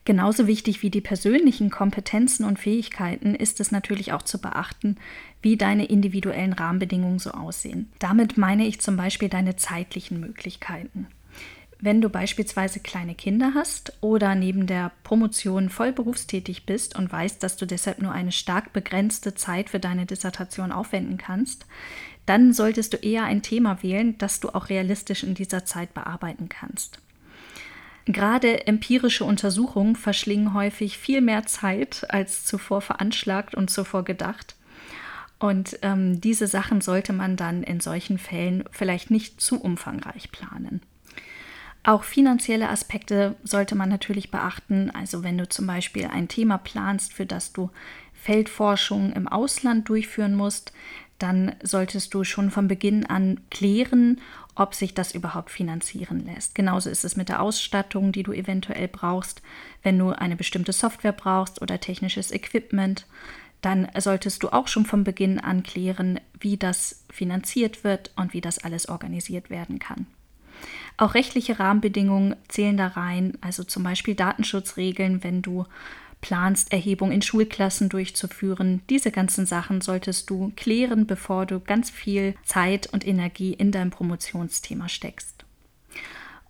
Genauso 0.07 0.47
wichtig 0.47 0.83
wie 0.83 0.91
die 0.91 1.01
persönlichen 1.01 1.69
Kompetenzen 1.69 2.45
und 2.45 2.61
Fähigkeiten 2.61 3.35
ist 3.35 3.59
es 3.59 3.73
natürlich 3.73 4.13
auch 4.13 4.23
zu 4.23 4.41
beachten, 4.41 4.99
wie 5.43 5.57
deine 5.57 5.87
individuellen 5.87 6.53
Rahmenbedingungen 6.53 7.19
so 7.19 7.33
aussehen. 7.33 7.91
Damit 7.99 8.39
meine 8.39 8.69
ich 8.69 8.81
zum 8.81 8.97
Beispiel 8.97 9.29
deine 9.29 9.57
zeitlichen 9.57 10.21
Möglichkeiten. 10.21 11.09
Wenn 11.81 12.01
du 12.01 12.09
beispielsweise 12.09 12.79
kleine 12.79 13.17
Kinder 13.17 13.53
hast 13.57 13.95
oder 14.01 14.37
neben 14.37 14.69
der 14.69 14.93
Promotion 15.03 15.71
voll 15.71 15.93
berufstätig 15.93 16.67
bist 16.67 16.97
und 16.97 17.11
weißt, 17.11 17.43
dass 17.43 17.57
du 17.57 17.67
deshalb 17.67 18.01
nur 18.01 18.13
eine 18.13 18.31
stark 18.33 18.73
begrenzte 18.73 19.35
Zeit 19.35 19.71
für 19.71 19.81
deine 19.81 20.07
Dissertation 20.07 20.71
aufwenden 20.71 21.19
kannst, 21.19 21.67
dann 22.27 22.53
solltest 22.53 22.93
du 22.93 22.97
eher 22.99 23.25
ein 23.25 23.43
Thema 23.43 23.83
wählen, 23.83 24.17
das 24.19 24.39
du 24.39 24.51
auch 24.51 24.69
realistisch 24.69 25.25
in 25.25 25.35
dieser 25.35 25.65
Zeit 25.65 25.95
bearbeiten 25.95 26.49
kannst. 26.49 27.01
Gerade 28.07 28.69
empirische 28.69 29.25
Untersuchungen 29.25 29.97
verschlingen 29.97 30.55
häufig 30.55 30.97
viel 30.97 31.21
mehr 31.21 31.45
Zeit 31.47 32.07
als 32.09 32.45
zuvor 32.45 32.81
veranschlagt 32.81 33.55
und 33.57 33.69
zuvor 33.69 34.05
gedacht. 34.05 34.55
Und 35.39 35.79
ähm, 35.83 36.21
diese 36.21 36.47
Sachen 36.47 36.81
sollte 36.81 37.13
man 37.13 37.37
dann 37.37 37.63
in 37.63 37.81
solchen 37.81 38.19
Fällen 38.19 38.65
vielleicht 38.71 39.11
nicht 39.11 39.41
zu 39.41 39.61
umfangreich 39.61 40.31
planen. 40.31 40.81
Auch 41.83 42.05
finanzielle 42.05 42.69
Aspekte 42.69 43.37
sollte 43.43 43.75
man 43.75 43.89
natürlich 43.89 44.31
beachten. 44.31 44.91
Also 44.91 45.23
wenn 45.23 45.37
du 45.37 45.49
zum 45.49 45.67
Beispiel 45.67 46.07
ein 46.07 46.29
Thema 46.29 46.59
planst, 46.59 47.13
für 47.13 47.27
das 47.27 47.53
du 47.53 47.71
Feldforschung 48.15 49.13
im 49.13 49.29
Ausland 49.29 49.89
durchführen 49.89 50.35
musst, 50.35 50.73
dann 51.19 51.55
solltest 51.63 52.13
du 52.15 52.25
schon 52.25 52.51
von 52.51 52.69
Beginn 52.69 53.07
an 53.07 53.41
klären, 53.51 54.21
ob 54.55 54.75
sich 54.75 54.95
das 54.95 55.15
überhaupt 55.15 55.51
finanzieren 55.51 56.25
lässt. 56.25 56.55
Genauso 56.55 56.91
ist 56.91 57.05
es 57.05 57.17
mit 57.17 57.29
der 57.29 57.43
Ausstattung, 57.43 58.13
die 58.13 58.23
du 58.23 58.33
eventuell 58.33 58.89
brauchst. 58.89 59.43
Wenn 59.83 59.99
du 59.99 60.11
eine 60.11 60.37
bestimmte 60.37 60.73
Software 60.73 61.13
brauchst 61.13 61.61
oder 61.63 61.81
technisches 61.81 62.33
Equipment, 62.33 63.07
dann 63.61 63.89
solltest 63.99 64.43
du 64.43 64.49
auch 64.51 64.69
schon 64.69 64.87
von 64.87 65.05
Beginn 65.05 65.39
an 65.39 65.63
klären, 65.63 66.21
wie 66.39 66.57
das 66.57 67.05
finanziert 67.11 67.85
wird 67.85 68.11
und 68.17 68.33
wie 68.33 68.41
das 68.41 68.59
alles 68.59 68.89
organisiert 68.89 69.51
werden 69.51 69.79
kann. 69.79 70.07
Auch 70.97 71.15
rechtliche 71.15 71.59
Rahmenbedingungen 71.59 72.37
zählen 72.49 72.77
da 72.77 72.89
rein, 72.89 73.37
also 73.41 73.65
zum 73.65 73.83
Beispiel 73.83 74.15
Datenschutzregeln, 74.15 75.23
wenn 75.23 75.43
du 75.43 75.67
planst, 76.21 76.73
Erhebung 76.73 77.13
in 77.13 77.23
Schulklassen 77.23 77.89
durchzuführen. 77.89 78.83
Diese 78.91 79.11
ganzen 79.11 79.47
Sachen 79.47 79.81
solltest 79.81 80.31
du 80.31 80.53
klären, 80.57 81.07
bevor 81.07 81.47
du 81.47 81.61
ganz 81.61 81.91
viel 81.91 82.35
Zeit 82.45 82.87
und 82.93 83.07
Energie 83.07 83.53
in 83.53 83.73
dein 83.73 83.91
Promotionsthema 83.91 84.89
steckst. 84.89 85.45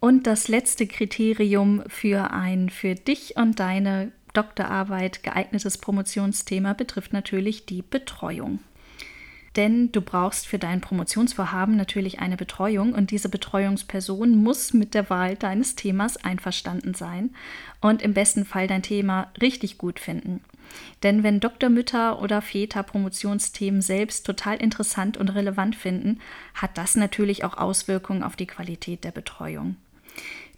Und 0.00 0.26
das 0.26 0.48
letzte 0.48 0.86
Kriterium 0.86 1.82
für 1.88 2.30
ein 2.30 2.70
für 2.70 2.94
dich 2.94 3.36
und 3.36 3.58
deine 3.58 4.12
Doktorarbeit 4.34 5.22
geeignetes 5.22 5.78
Promotionsthema 5.78 6.74
betrifft 6.74 7.12
natürlich 7.12 7.64
die 7.64 7.82
Betreuung 7.82 8.60
denn 9.56 9.90
du 9.92 10.00
brauchst 10.00 10.46
für 10.46 10.58
dein 10.58 10.80
Promotionsvorhaben 10.80 11.76
natürlich 11.76 12.18
eine 12.18 12.36
Betreuung 12.36 12.92
und 12.92 13.10
diese 13.10 13.28
Betreuungsperson 13.28 14.36
muss 14.36 14.74
mit 14.74 14.94
der 14.94 15.08
Wahl 15.10 15.36
deines 15.36 15.74
Themas 15.74 16.16
einverstanden 16.18 16.94
sein 16.94 17.30
und 17.80 18.02
im 18.02 18.14
besten 18.14 18.44
Fall 18.44 18.66
dein 18.66 18.82
Thema 18.82 19.32
richtig 19.40 19.78
gut 19.78 19.98
finden. 19.98 20.40
Denn 21.02 21.22
wenn 21.22 21.40
Doktormütter 21.40 22.20
oder 22.20 22.42
Väter 22.42 22.82
Promotionsthemen 22.82 23.82
selbst 23.82 24.26
total 24.26 24.56
interessant 24.56 25.16
und 25.16 25.30
relevant 25.30 25.76
finden, 25.76 26.20
hat 26.54 26.76
das 26.76 26.96
natürlich 26.96 27.44
auch 27.44 27.56
Auswirkungen 27.56 28.22
auf 28.22 28.36
die 28.36 28.46
Qualität 28.46 29.04
der 29.04 29.12
Betreuung. 29.12 29.76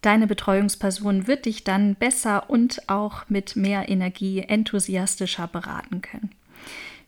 Deine 0.02 0.26
Betreuungsperson 0.26 1.26
wird 1.26 1.47
dich 1.47 1.64
dann 1.64 1.95
besser 1.95 2.49
und 2.49 2.88
auch 2.88 3.28
mit 3.28 3.57
mehr 3.57 3.88
Energie 3.88 4.40
enthusiastischer 4.40 5.49
beraten 5.49 6.02
können. 6.02 6.31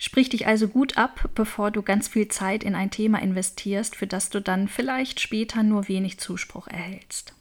Sprich 0.03 0.31
dich 0.31 0.47
also 0.47 0.67
gut 0.67 0.97
ab, 0.97 1.29
bevor 1.35 1.71
du 1.71 1.83
ganz 1.83 2.09
viel 2.09 2.29
Zeit 2.29 2.65
in 2.65 2.75
ein 2.75 2.91
Thema 2.91 3.21
investierst, 3.21 3.95
für 3.95 4.07
das 4.07 4.31
du 4.31 4.41
dann 4.41 4.67
vielleicht 4.67 5.21
später 5.21 5.63
nur 5.63 5.89
wenig 5.89 6.19
Zuspruch 6.19 6.69
erhältst. 6.69 7.35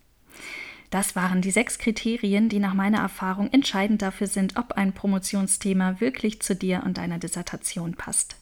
Das 0.89 1.15
waren 1.15 1.41
die 1.41 1.51
sechs 1.51 1.77
Kriterien, 1.77 2.49
die 2.49 2.59
nach 2.59 2.73
meiner 2.73 2.97
Erfahrung 2.97 3.49
entscheidend 3.53 4.01
dafür 4.01 4.27
sind, 4.27 4.57
ob 4.57 4.73
ein 4.73 4.91
Promotionsthema 4.91 6.01
wirklich 6.01 6.41
zu 6.41 6.53
dir 6.53 6.83
und 6.83 6.97
deiner 6.97 7.17
Dissertation 7.17 7.93
passt. 7.93 8.35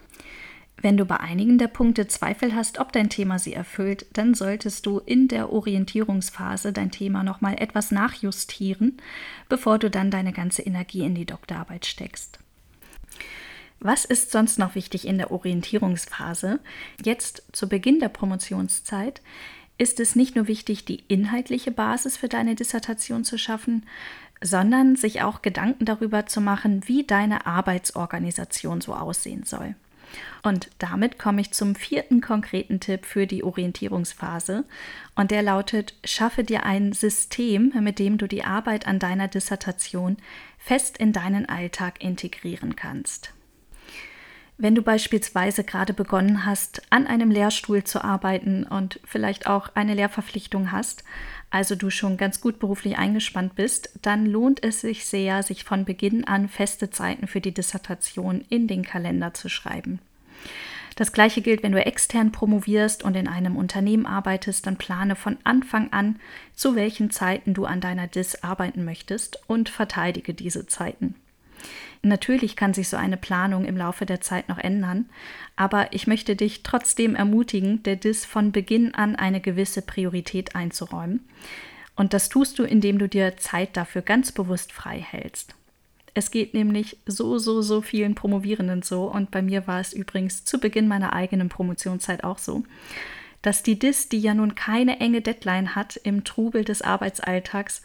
Wenn 0.82 0.98
du 0.98 1.06
bei 1.06 1.20
einigen 1.20 1.60
der 1.60 1.68
Punkte 1.68 2.08
Zweifel 2.08 2.56
hast, 2.56 2.80
ob 2.80 2.92
dein 2.92 3.10
Thema 3.10 3.38
sie 3.38 3.54
erfüllt, 3.54 4.08
dann 4.14 4.34
solltest 4.34 4.88
du 4.88 4.98
in 4.98 5.28
der 5.28 5.52
Orientierungsphase 5.54 6.74
dein 6.74 6.90
Thema 6.90 7.22
nochmal 7.24 7.58
etwas 7.60 7.92
nachjustieren, 7.92 8.98
bevor 9.48 9.78
du 9.78 9.92
dann 9.92 10.10
deine 10.10 10.34
ganze 10.34 10.64
Energie 10.64 11.02
in 11.02 11.14
die 11.14 11.26
Doktorarbeit 11.26 11.86
steckst. 11.86 12.40
Was 13.80 14.06
ist 14.06 14.32
sonst 14.32 14.58
noch 14.58 14.76
wichtig 14.76 15.08
in 15.08 15.18
der 15.18 15.32
Orientierungsphase? 15.32 16.60
Jetzt 17.04 17.44
zu 17.52 17.70
Beginn 17.70 18.00
der 18.00 18.10
Promotionszeit 18.10 19.22
ist 19.78 20.00
es 20.00 20.16
nicht 20.16 20.36
nur 20.36 20.48
wichtig, 20.48 20.86
die 20.86 21.04
inhaltliche 21.08 21.72
Basis 21.72 22.18
für 22.18 22.28
deine 22.28 22.56
Dissertation 22.56 23.24
zu 23.24 23.38
schaffen, 23.38 23.86
sondern 24.42 24.96
sich 24.96 25.22
auch 25.22 25.42
Gedanken 25.42 25.86
darüber 25.86 26.26
zu 26.26 26.42
machen, 26.42 26.88
wie 26.88 27.04
deine 27.06 27.46
Arbeitsorganisation 27.46 28.82
so 28.82 28.94
aussehen 28.94 29.44
soll. 29.44 29.76
Und 30.42 30.70
damit 30.80 31.20
komme 31.20 31.42
ich 31.42 31.52
zum 31.52 31.76
vierten 31.76 32.22
konkreten 32.22 32.80
Tipp 32.80 33.06
für 33.06 33.28
die 33.28 33.44
Orientierungsphase. 33.44 34.64
Und 35.16 35.32
der 35.32 35.44
lautet, 35.44 35.96
schaffe 36.04 36.44
dir 36.44 36.64
ein 36.64 36.94
System, 36.94 37.74
mit 37.82 38.00
dem 38.00 38.18
du 38.18 38.28
die 38.28 38.44
Arbeit 38.44 38.88
an 38.88 39.00
deiner 39.00 39.28
Dissertation 39.28 40.18
fest 40.58 40.98
in 40.98 41.14
deinen 41.14 41.48
Alltag 41.48 42.02
integrieren 42.02 42.76
kannst. 42.76 43.34
Wenn 44.60 44.74
du 44.74 44.82
beispielsweise 44.82 45.64
gerade 45.64 45.94
begonnen 45.94 46.44
hast, 46.46 46.82
an 46.90 47.06
einem 47.06 47.30
Lehrstuhl 47.30 47.84
zu 47.84 48.04
arbeiten 48.04 48.64
und 48.64 49.00
vielleicht 49.06 49.46
auch 49.46 49.70
eine 49.76 49.94
Lehrverpflichtung 49.94 50.72
hast, 50.72 51.04
also 51.52 51.76
du 51.76 51.92
schon 51.92 52.18
ganz 52.18 52.42
gut 52.42 52.58
beruflich 52.58 52.98
eingespannt 52.98 53.54
bist, 53.54 53.92
dann 54.02 54.26
lohnt 54.26 54.64
es 54.64 54.82
sich 54.82 55.06
sehr, 55.06 55.44
sich 55.44 55.64
von 55.64 55.86
Beginn 55.86 56.26
an 56.26 56.50
feste 56.50 56.90
Zeiten 56.90 57.28
für 57.28 57.40
die 57.40 57.54
Dissertation 57.54 58.44
in 58.50 58.68
den 58.68 58.84
Kalender 58.84 59.36
zu 59.36 59.48
schreiben. 59.48 60.00
Das 60.96 61.12
gleiche 61.12 61.44
gilt, 61.44 61.62
wenn 61.62 61.74
du 61.74 61.86
extern 61.86 62.32
promovierst 62.32 63.04
und 63.04 63.16
in 63.16 63.28
einem 63.28 63.56
Unternehmen 63.56 64.08
arbeitest, 64.08 64.66
dann 64.66 64.78
plane 64.78 65.16
von 65.16 65.38
Anfang 65.44 65.94
an, 65.94 66.20
zu 66.56 66.76
welchen 66.76 67.12
Zeiten 67.12 67.54
du 67.54 67.66
an 67.66 67.82
deiner 67.82 68.08
Dis 68.08 68.44
arbeiten 68.44 68.84
möchtest 68.84 69.40
und 69.46 69.70
verteidige 69.70 70.34
diese 70.34 70.66
Zeiten. 70.66 71.14
Natürlich 72.02 72.56
kann 72.56 72.74
sich 72.74 72.90
so 72.90 72.98
eine 72.98 73.18
Planung 73.18 73.66
im 73.66 73.78
Laufe 73.78 74.06
der 74.06 74.22
Zeit 74.22 74.50
noch 74.50 74.58
ändern, 74.58 75.10
aber 75.56 75.94
ich 75.94 76.08
möchte 76.08 76.36
dich 76.36 76.64
trotzdem 76.64 77.16
ermutigen, 77.16 77.84
der 77.84 77.96
DIS 77.96 78.26
von 78.26 78.52
Beginn 78.52 78.94
an 78.94 79.16
eine 79.16 79.42
gewisse 79.42 79.82
Priorität 79.82 80.56
einzuräumen. 80.56 81.28
Und 81.96 82.14
das 82.14 82.30
tust 82.30 82.60
du, 82.60 82.64
indem 82.64 83.00
du 83.00 83.10
dir 83.10 83.38
Zeit 83.38 83.76
dafür 83.76 84.04
ganz 84.04 84.32
bewusst 84.32 84.72
frei 84.72 85.00
hältst. 85.00 85.56
Es 86.14 86.32
geht 86.32 86.54
nämlich 86.54 86.98
so, 87.06 87.38
so, 87.38 87.62
so 87.62 87.82
vielen 87.82 88.16
Promovierenden 88.16 88.82
so, 88.82 89.06
und 89.06 89.30
bei 89.32 89.42
mir 89.42 89.68
war 89.68 89.80
es 89.80 89.94
übrigens 89.94 90.46
zu 90.46 90.60
Beginn 90.60 90.88
meiner 90.88 91.14
eigenen 91.14 91.50
Promotionszeit 91.50 92.24
auch 92.24 92.38
so, 92.38 92.64
dass 93.48 93.64
die 93.64 93.80
DIS, 93.80 94.10
die 94.10 94.20
ja 94.20 94.34
nun 94.34 94.56
keine 94.56 95.00
enge 95.00 95.22
Deadline 95.22 95.74
hat, 95.74 95.96
im 95.96 96.26
Trubel 96.26 96.66
des 96.66 96.82
Arbeitsalltags 96.82 97.82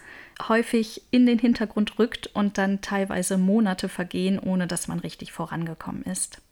häufig 0.48 1.02
in 1.12 1.24
den 1.24 1.38
Hintergrund 1.38 2.00
rückt 2.00 2.26
und 2.34 2.58
dann 2.58 2.80
teilweise 2.80 3.38
Monate 3.38 3.88
vergehen, 3.88 4.40
ohne 4.40 4.66
dass 4.66 4.88
man 4.88 4.98
richtig 4.98 5.30
vorangekommen 5.30 6.02
ist. 6.02 6.42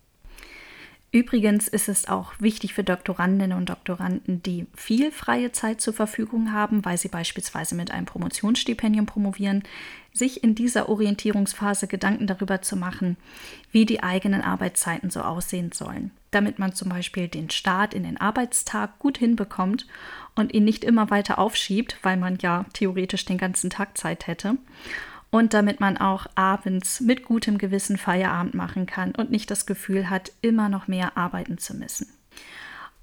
Übrigens 1.13 1.67
ist 1.67 1.89
es 1.89 2.07
auch 2.07 2.35
wichtig 2.39 2.73
für 2.73 2.85
Doktorandinnen 2.85 3.57
und 3.57 3.69
Doktoranden, 3.69 4.45
die 4.45 4.67
viel 4.77 5.11
freie 5.11 5.51
Zeit 5.51 5.81
zur 5.81 5.93
Verfügung 5.93 6.53
haben, 6.53 6.85
weil 6.85 6.99
sie 6.99 7.09
beispielsweise 7.09 7.75
mit 7.75 7.91
einem 7.91 8.07
Promotionsstipendium 8.07 9.07
promovieren, 9.07 9.65
sich 10.13 10.45
in 10.45 10.55
dieser 10.55 10.89
Orientierungsphase 10.89 11.89
Gedanken 11.89 12.29
darüber 12.29 12.63
zu 12.63 12.77
machen, 12.77 13.17
wie 13.73 13.87
die 13.87 14.05
eigenen 14.05 14.41
Arbeitszeiten 14.41 15.11
so 15.11 15.23
aussehen 15.23 15.73
sollen, 15.73 16.13
damit 16.31 16.61
man 16.61 16.75
zum 16.77 16.91
Beispiel 16.91 17.27
den 17.27 17.51
Start 17.51 17.93
in 17.93 18.05
den 18.05 18.17
Arbeitstag 18.17 19.01
gut 19.01 19.19
hinbekommt 19.19 19.89
und 20.37 20.55
ihn 20.55 20.65
nicht 20.65 20.85
immer 20.85 21.11
weiter 21.11 21.41
aufschiebt, 21.41 21.97
weil 22.03 22.19
man 22.19 22.39
ja 22.41 22.67
theoretisch 22.73 23.25
den 23.25 23.39
ganzen 23.39 23.69
Tag 23.69 23.99
Zeit 23.99 24.29
hätte 24.29 24.59
und 25.31 25.55
damit 25.55 25.81
man 25.81 25.97
auch 25.97 26.27
abends 26.35 27.01
mit 27.01 27.25
gutem 27.25 27.59
Gewissen 27.59 27.97
Feierabend 27.97 28.55
machen 28.55 28.87
kann 28.87 29.13
und 29.13 29.31
nicht 29.31 29.51
das 29.51 29.67
Gefühl 29.67 30.11
hat, 30.11 30.33
immer 30.43 30.69
noch 30.69 30.89
mehr 30.89 31.17
arbeiten 31.17 31.59
zu 31.59 31.77
müssen. 31.77 32.09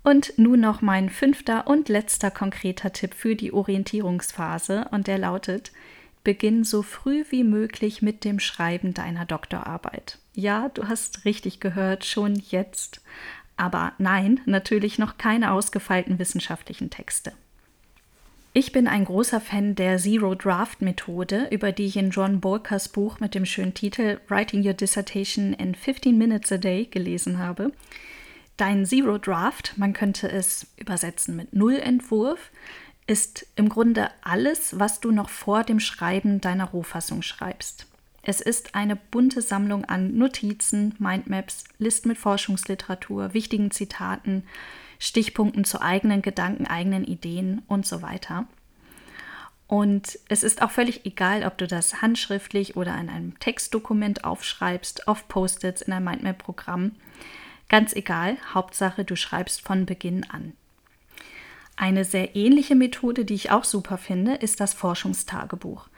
Und 0.03 0.37
nun 0.37 0.61
noch 0.61 0.81
mein 0.81 1.09
fünfter 1.09 1.67
und 1.67 1.89
letzter 1.89 2.31
konkreter 2.31 2.93
Tipp 2.93 3.13
für 3.13 3.35
die 3.35 3.51
Orientierungsphase 3.51 4.87
und 4.91 5.07
der 5.07 5.17
lautet, 5.17 5.71
beginn 6.23 6.63
so 6.63 6.81
früh 6.81 7.23
wie 7.29 7.43
möglich 7.43 8.01
mit 8.01 8.23
dem 8.25 8.39
Schreiben 8.39 8.93
deiner 8.93 9.25
Doktorarbeit. 9.25 10.19
Ja, 10.33 10.69
du 10.73 10.87
hast 10.87 11.25
richtig 11.25 11.59
gehört, 11.59 12.05
schon 12.05 12.35
jetzt. 12.35 13.01
Aber 13.55 13.93
nein, 13.97 14.41
natürlich 14.45 14.99
noch 14.99 15.17
keine 15.17 15.51
ausgefeilten 15.51 16.19
wissenschaftlichen 16.19 16.89
Texte. 16.89 17.33
Ich 18.59 18.71
bin 18.71 18.87
ein 18.87 19.05
großer 19.05 19.39
Fan 19.39 19.75
der 19.75 19.99
Zero 19.99 20.33
Draft 20.33 20.81
Methode, 20.81 21.47
über 21.51 21.71
die 21.71 21.85
ich 21.85 21.95
in 21.95 22.09
John 22.09 22.39
Bolkers 22.39 22.89
Buch 22.89 23.19
mit 23.19 23.35
dem 23.35 23.45
schönen 23.45 23.75
Titel 23.75 24.19
Writing 24.29 24.65
Your 24.65 24.73
Dissertation 24.73 25.53
in 25.53 25.75
15 25.75 26.17
Minutes 26.17 26.51
a 26.51 26.57
Day 26.57 26.85
gelesen 26.85 27.37
habe. 27.37 27.71
Dein 28.57 28.87
Zero 28.87 29.19
Draft, 29.19 29.75
man 29.77 29.93
könnte 29.93 30.31
es 30.31 30.65
übersetzen 30.75 31.35
mit 31.35 31.53
Nullentwurf, 31.53 32.49
ist 33.05 33.45
im 33.57 33.69
Grunde 33.69 34.09
alles, 34.23 34.79
was 34.79 35.01
du 35.01 35.11
noch 35.11 35.29
vor 35.29 35.63
dem 35.63 35.79
Schreiben 35.79 36.41
deiner 36.41 36.65
Rohfassung 36.65 37.21
schreibst. 37.21 37.85
Es 38.23 38.41
ist 38.41 38.73
eine 38.73 38.95
bunte 38.95 39.43
Sammlung 39.43 39.85
an 39.85 40.17
Notizen, 40.17 40.95
Mindmaps, 40.97 41.65
Listen 41.77 42.07
mit 42.07 42.17
Forschungsliteratur, 42.17 43.35
wichtigen 43.35 43.69
Zitaten, 43.69 44.45
Stichpunkten 44.99 45.63
zu 45.63 45.81
eigenen 45.81 46.21
Gedanken, 46.21 46.67
eigenen 46.67 47.03
Ideen 47.03 47.61
und 47.67 47.85
so 47.85 48.01
weiter. 48.01 48.45
Und 49.67 50.17
es 50.29 50.43
ist 50.43 50.61
auch 50.61 50.71
völlig 50.71 51.05
egal, 51.05 51.43
ob 51.43 51.57
du 51.57 51.67
das 51.67 52.01
handschriftlich 52.01 52.77
oder 52.77 52.97
in 52.97 53.09
einem 53.09 53.37
Textdokument 53.39 54.23
aufschreibst, 54.23 55.07
auf 55.07 55.27
Post-its, 55.27 55.81
in 55.81 55.91
einem 55.91 56.05
Mindmap-Programm. 56.05 56.93
Ganz 57.67 57.93
egal, 57.93 58.37
Hauptsache, 58.53 59.03
du 59.03 59.17
schreibst 59.17 59.61
von 59.61 59.85
Beginn 59.85 60.23
an. 60.29 60.53
Eine 61.75 62.05
sehr 62.05 62.35
ähnliche 62.35 62.75
Methode, 62.75 63.25
die 63.25 63.35
ich 63.35 63.51
auch 63.51 63.65
super 63.65 63.97
finde, 63.97 64.35
ist 64.35 64.61
das 64.61 64.73
Forschungstagebuch. 64.73 65.89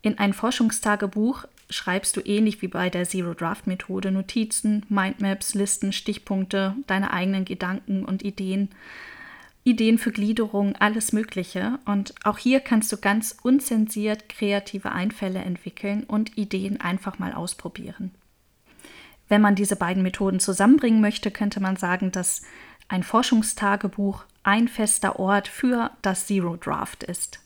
In 0.00 0.18
ein 0.18 0.32
Forschungstagebuch 0.32 1.44
schreibst 1.70 2.16
du 2.16 2.20
ähnlich 2.20 2.62
wie 2.62 2.68
bei 2.68 2.90
der 2.90 3.04
Zero 3.04 3.34
Draft 3.34 3.66
Methode 3.66 4.10
Notizen, 4.10 4.84
Mindmaps, 4.88 5.54
Listen, 5.54 5.92
Stichpunkte, 5.92 6.74
deine 6.86 7.12
eigenen 7.12 7.44
Gedanken 7.44 8.04
und 8.04 8.22
Ideen, 8.24 8.70
Ideen 9.64 9.98
für 9.98 10.12
Gliederung, 10.12 10.76
alles 10.76 11.12
Mögliche. 11.12 11.78
Und 11.84 12.14
auch 12.24 12.38
hier 12.38 12.60
kannst 12.60 12.90
du 12.90 12.96
ganz 12.96 13.36
unzensiert 13.42 14.28
kreative 14.28 14.92
Einfälle 14.92 15.40
entwickeln 15.40 16.04
und 16.04 16.38
Ideen 16.38 16.80
einfach 16.80 17.18
mal 17.18 17.32
ausprobieren. 17.34 18.12
Wenn 19.28 19.42
man 19.42 19.54
diese 19.54 19.76
beiden 19.76 20.02
Methoden 20.02 20.40
zusammenbringen 20.40 21.02
möchte, 21.02 21.30
könnte 21.30 21.60
man 21.60 21.76
sagen, 21.76 22.12
dass 22.12 22.42
ein 22.88 23.02
Forschungstagebuch 23.02 24.24
ein 24.42 24.68
fester 24.68 25.18
Ort 25.18 25.48
für 25.48 25.90
das 26.00 26.26
Zero 26.26 26.56
Draft 26.56 27.04
ist. 27.04 27.40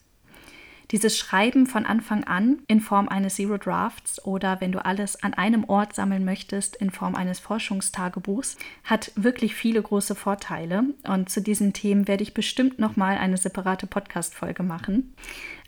Dieses 0.93 1.19
Schreiben 1.19 1.67
von 1.67 1.87
Anfang 1.87 2.25
an 2.25 2.59
in 2.69 2.83
Form 2.83 3.09
eines 3.09 3.37
Zero 3.37 3.57
Drafts 3.57 4.23
oder 4.27 4.61
wenn 4.61 4.73
du 4.73 4.85
alles 4.85 5.23
an 5.23 5.33
einem 5.33 5.65
Ort 5.65 5.95
sammeln 5.95 6.23
möchtest 6.23 6.77
in 6.77 6.91
Form 6.91 7.15
eines 7.15 7.39
Forschungstagebuchs 7.39 8.59
hat 8.85 9.11
wirklich 9.15 9.55
viele 9.55 9.81
große 9.81 10.15
Vorteile 10.15 10.85
und 11.05 11.31
zu 11.31 11.41
diesen 11.41 11.73
Themen 11.73 12.09
werde 12.09 12.23
ich 12.23 12.35
bestimmt 12.35 12.79
noch 12.79 12.97
mal 12.97 13.17
eine 13.17 13.39
separate 13.39 13.87
Podcast 13.87 14.35
Folge 14.35 14.63
machen. 14.63 15.15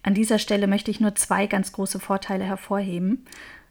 An 0.02 0.12
dieser 0.12 0.38
Stelle 0.38 0.66
möchte 0.66 0.90
ich 0.90 1.00
nur 1.00 1.14
zwei 1.14 1.46
ganz 1.46 1.72
große 1.72 2.00
Vorteile 2.00 2.44
hervorheben. 2.44 3.24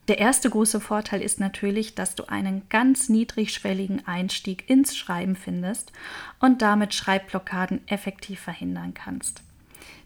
Der 0.08 0.18
erste 0.18 0.50
große 0.50 0.80
Vorteil 0.80 1.22
ist 1.22 1.40
natürlich, 1.40 1.94
dass 1.94 2.16
du 2.16 2.24
einen 2.28 2.68
ganz 2.70 3.10
niedrigschwelligen 3.10 4.08
Einstieg 4.08 4.68
ins 4.72 4.98
Schreiben 4.98 5.36
findest 5.36 5.92
und 6.40 6.64
damit 6.64 6.96
Schreibblockaden 6.96 7.88
effektiv 7.88 8.40
verhindern 8.40 8.96
kannst. 8.96 9.44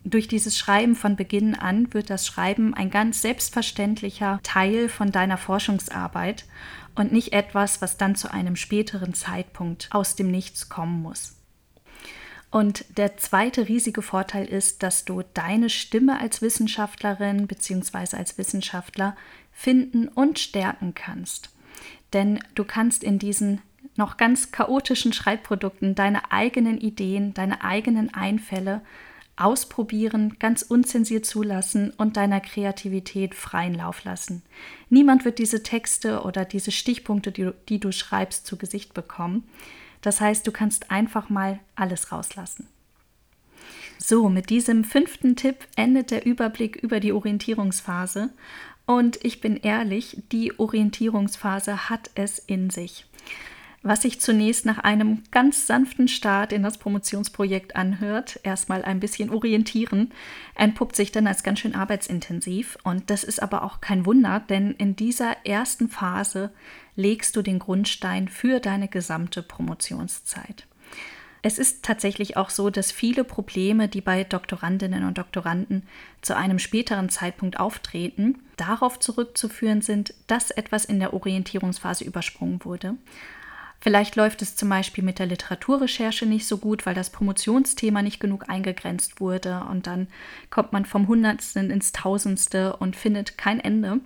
Durch 0.04 0.28
dieses 0.28 0.58
Schreiben 0.58 0.96
von 0.96 1.16
Beginn 1.16 1.56
an 1.56 1.94
wird 1.94 2.10
das 2.10 2.26
Schreiben 2.26 2.74
ein 2.74 2.90
ganz 2.90 3.22
selbstverständlicher 3.22 4.40
Teil 4.44 4.90
von 4.90 5.12
deiner 5.12 5.38
Forschungsarbeit 5.38 6.46
und 6.96 7.12
nicht 7.12 7.34
etwas, 7.34 7.82
was 7.82 7.98
dann 7.98 8.16
zu 8.16 8.32
einem 8.32 8.56
späteren 8.56 9.14
Zeitpunkt 9.14 9.90
aus 9.92 10.16
dem 10.16 10.32
Nichts 10.32 10.70
kommen 10.70 11.02
muss. 11.02 11.36
Und 12.50 12.86
der 12.98 13.18
zweite 13.18 13.68
riesige 13.68 14.02
Vorteil 14.02 14.46
ist, 14.46 14.82
dass 14.82 15.04
du 15.04 15.24
deine 15.34 15.70
Stimme 15.70 16.20
als 16.20 16.42
Wissenschaftlerin 16.42 17.46
bzw. 17.46 18.16
als 18.16 18.38
Wissenschaftler 18.38 19.16
finden 19.52 20.08
und 20.08 20.40
stärken 20.40 20.94
kannst. 20.94 21.50
Denn 22.14 22.40
du 22.56 22.64
kannst 22.64 23.04
in 23.04 23.20
diesen 23.20 23.62
noch 23.98 24.18
ganz 24.18 24.52
chaotischen 24.52 25.12
Schreibprodukten 25.12 25.96
deine 25.96 26.32
eigenen 26.32 26.80
Ideen, 26.80 27.34
deine 27.34 27.64
eigenen 27.64 28.14
Einfälle 28.14 28.82
ausprobieren, 29.38 30.38
ganz 30.40 30.64
unzensiert 30.64 31.26
zulassen 31.26 31.92
und 31.92 32.18
deiner 32.18 32.42
Kreativität 32.42 33.36
freien 33.36 33.76
Lauf 33.76 34.04
lassen. 34.04 34.42
Niemand 34.90 35.26
wird 35.26 35.40
diese 35.40 35.64
Texte 35.64 36.22
oder 36.24 36.44
diese 36.44 36.72
Stichpunkte, 36.72 37.32
die 37.32 37.44
du, 37.44 37.56
die 37.70 37.80
du 37.80 37.92
schreibst, 37.92 38.46
zu 38.46 38.58
Gesicht 38.58 38.94
bekommen. 38.94 39.44
Das 40.02 40.22
heißt, 40.22 40.46
du 40.46 40.52
kannst 40.52 40.92
einfach 40.92 41.30
mal 41.30 41.60
alles 41.76 42.12
rauslassen. 42.12 42.68
So, 43.98 44.30
mit 44.30 44.50
diesem 44.50 44.84
fünften 44.84 45.36
Tipp 45.36 45.68
endet 45.76 46.12
der 46.12 46.26
Überblick 46.26 46.76
über 46.76 47.00
die 47.00 47.12
Orientierungsphase. 47.12 48.30
Und 48.86 49.24
ich 49.26 49.42
bin 49.42 49.58
ehrlich, 49.58 50.24
die 50.32 50.58
Orientierungsphase 50.60 51.90
hat 51.90 52.10
es 52.16 52.40
in 52.40 52.70
sich 52.70 53.07
was 53.84 54.02
sich 54.02 54.20
zunächst 54.20 54.66
nach 54.66 54.80
einem 54.80 55.24
ganz 55.32 55.68
sanften 55.68 56.08
Start 56.08 56.52
in 56.52 56.64
das 56.64 56.78
Promotionsprojekt 56.78 57.76
anhört, 57.76 58.40
erstmal 58.44 58.84
ein 58.84 59.00
bisschen 59.00 59.30
orientieren, 59.30 60.12
entpuppt 60.56 60.96
sich 60.96 61.12
dann 61.12 61.28
als 61.28 61.44
ganz 61.44 61.60
schön 61.60 61.76
arbeitsintensiv. 61.76 62.78
Und 62.84 63.10
das 63.10 63.24
ist 63.24 63.42
aber 63.42 63.64
auch 63.64 63.80
kein 63.80 64.06
Wunder, 64.06 64.42
denn 64.50 64.72
in 64.72 64.96
dieser 64.96 65.46
ersten 65.46 65.90
Phase 65.90 66.52
legst 66.96 67.36
du 67.36 67.42
den 67.42 67.60
Grundstein 67.60 68.28
für 68.28 68.60
deine 68.60 68.88
gesamte 68.88 69.44
Promotionszeit. 69.44 70.66
Es 71.44 71.60
ist 71.60 71.84
tatsächlich 71.84 72.36
auch 72.36 72.50
so, 72.50 72.70
dass 72.70 72.92
viele 72.92 73.24
Probleme, 73.24 73.88
die 73.88 74.02
bei 74.02 74.24
Doktorandinnen 74.24 75.06
und 75.06 75.18
Doktoranden 75.18 75.84
zu 76.22 76.36
einem 76.36 76.60
späteren 76.60 77.10
Zeitpunkt 77.10 77.60
auftreten, 77.60 78.40
darauf 78.58 79.00
zurückzuführen 79.00 79.82
sind, 79.82 80.14
dass 80.26 80.52
etwas 80.52 80.84
in 80.84 81.00
der 81.00 81.14
Orientierungsphase 81.14 82.04
übersprungen 82.04 82.66
wurde. 82.66 82.96
Vielleicht 83.80 84.16
läuft 84.16 84.42
es 84.42 84.56
zum 84.56 84.70
Beispiel 84.70 85.04
mit 85.04 85.20
der 85.20 85.28
Literaturrecherche 85.28 86.26
nicht 86.26 86.48
so 86.48 86.58
gut, 86.58 86.86
weil 86.86 86.96
das 86.96 87.12
Promotionsthema 87.12 88.02
nicht 88.02 88.20
genug 88.20 88.50
eingegrenzt 88.50 89.20
wurde 89.20 89.66
und 89.70 89.86
dann 89.86 90.08
kommt 90.50 90.74
man 90.74 90.86
vom 90.86 91.08
Hundertsten 91.08 91.70
ins 91.70 91.92
Tausendste 91.92 92.76
und 92.78 92.96
findet 92.96 93.38
kein 93.38 93.60
Ende. 93.60 94.00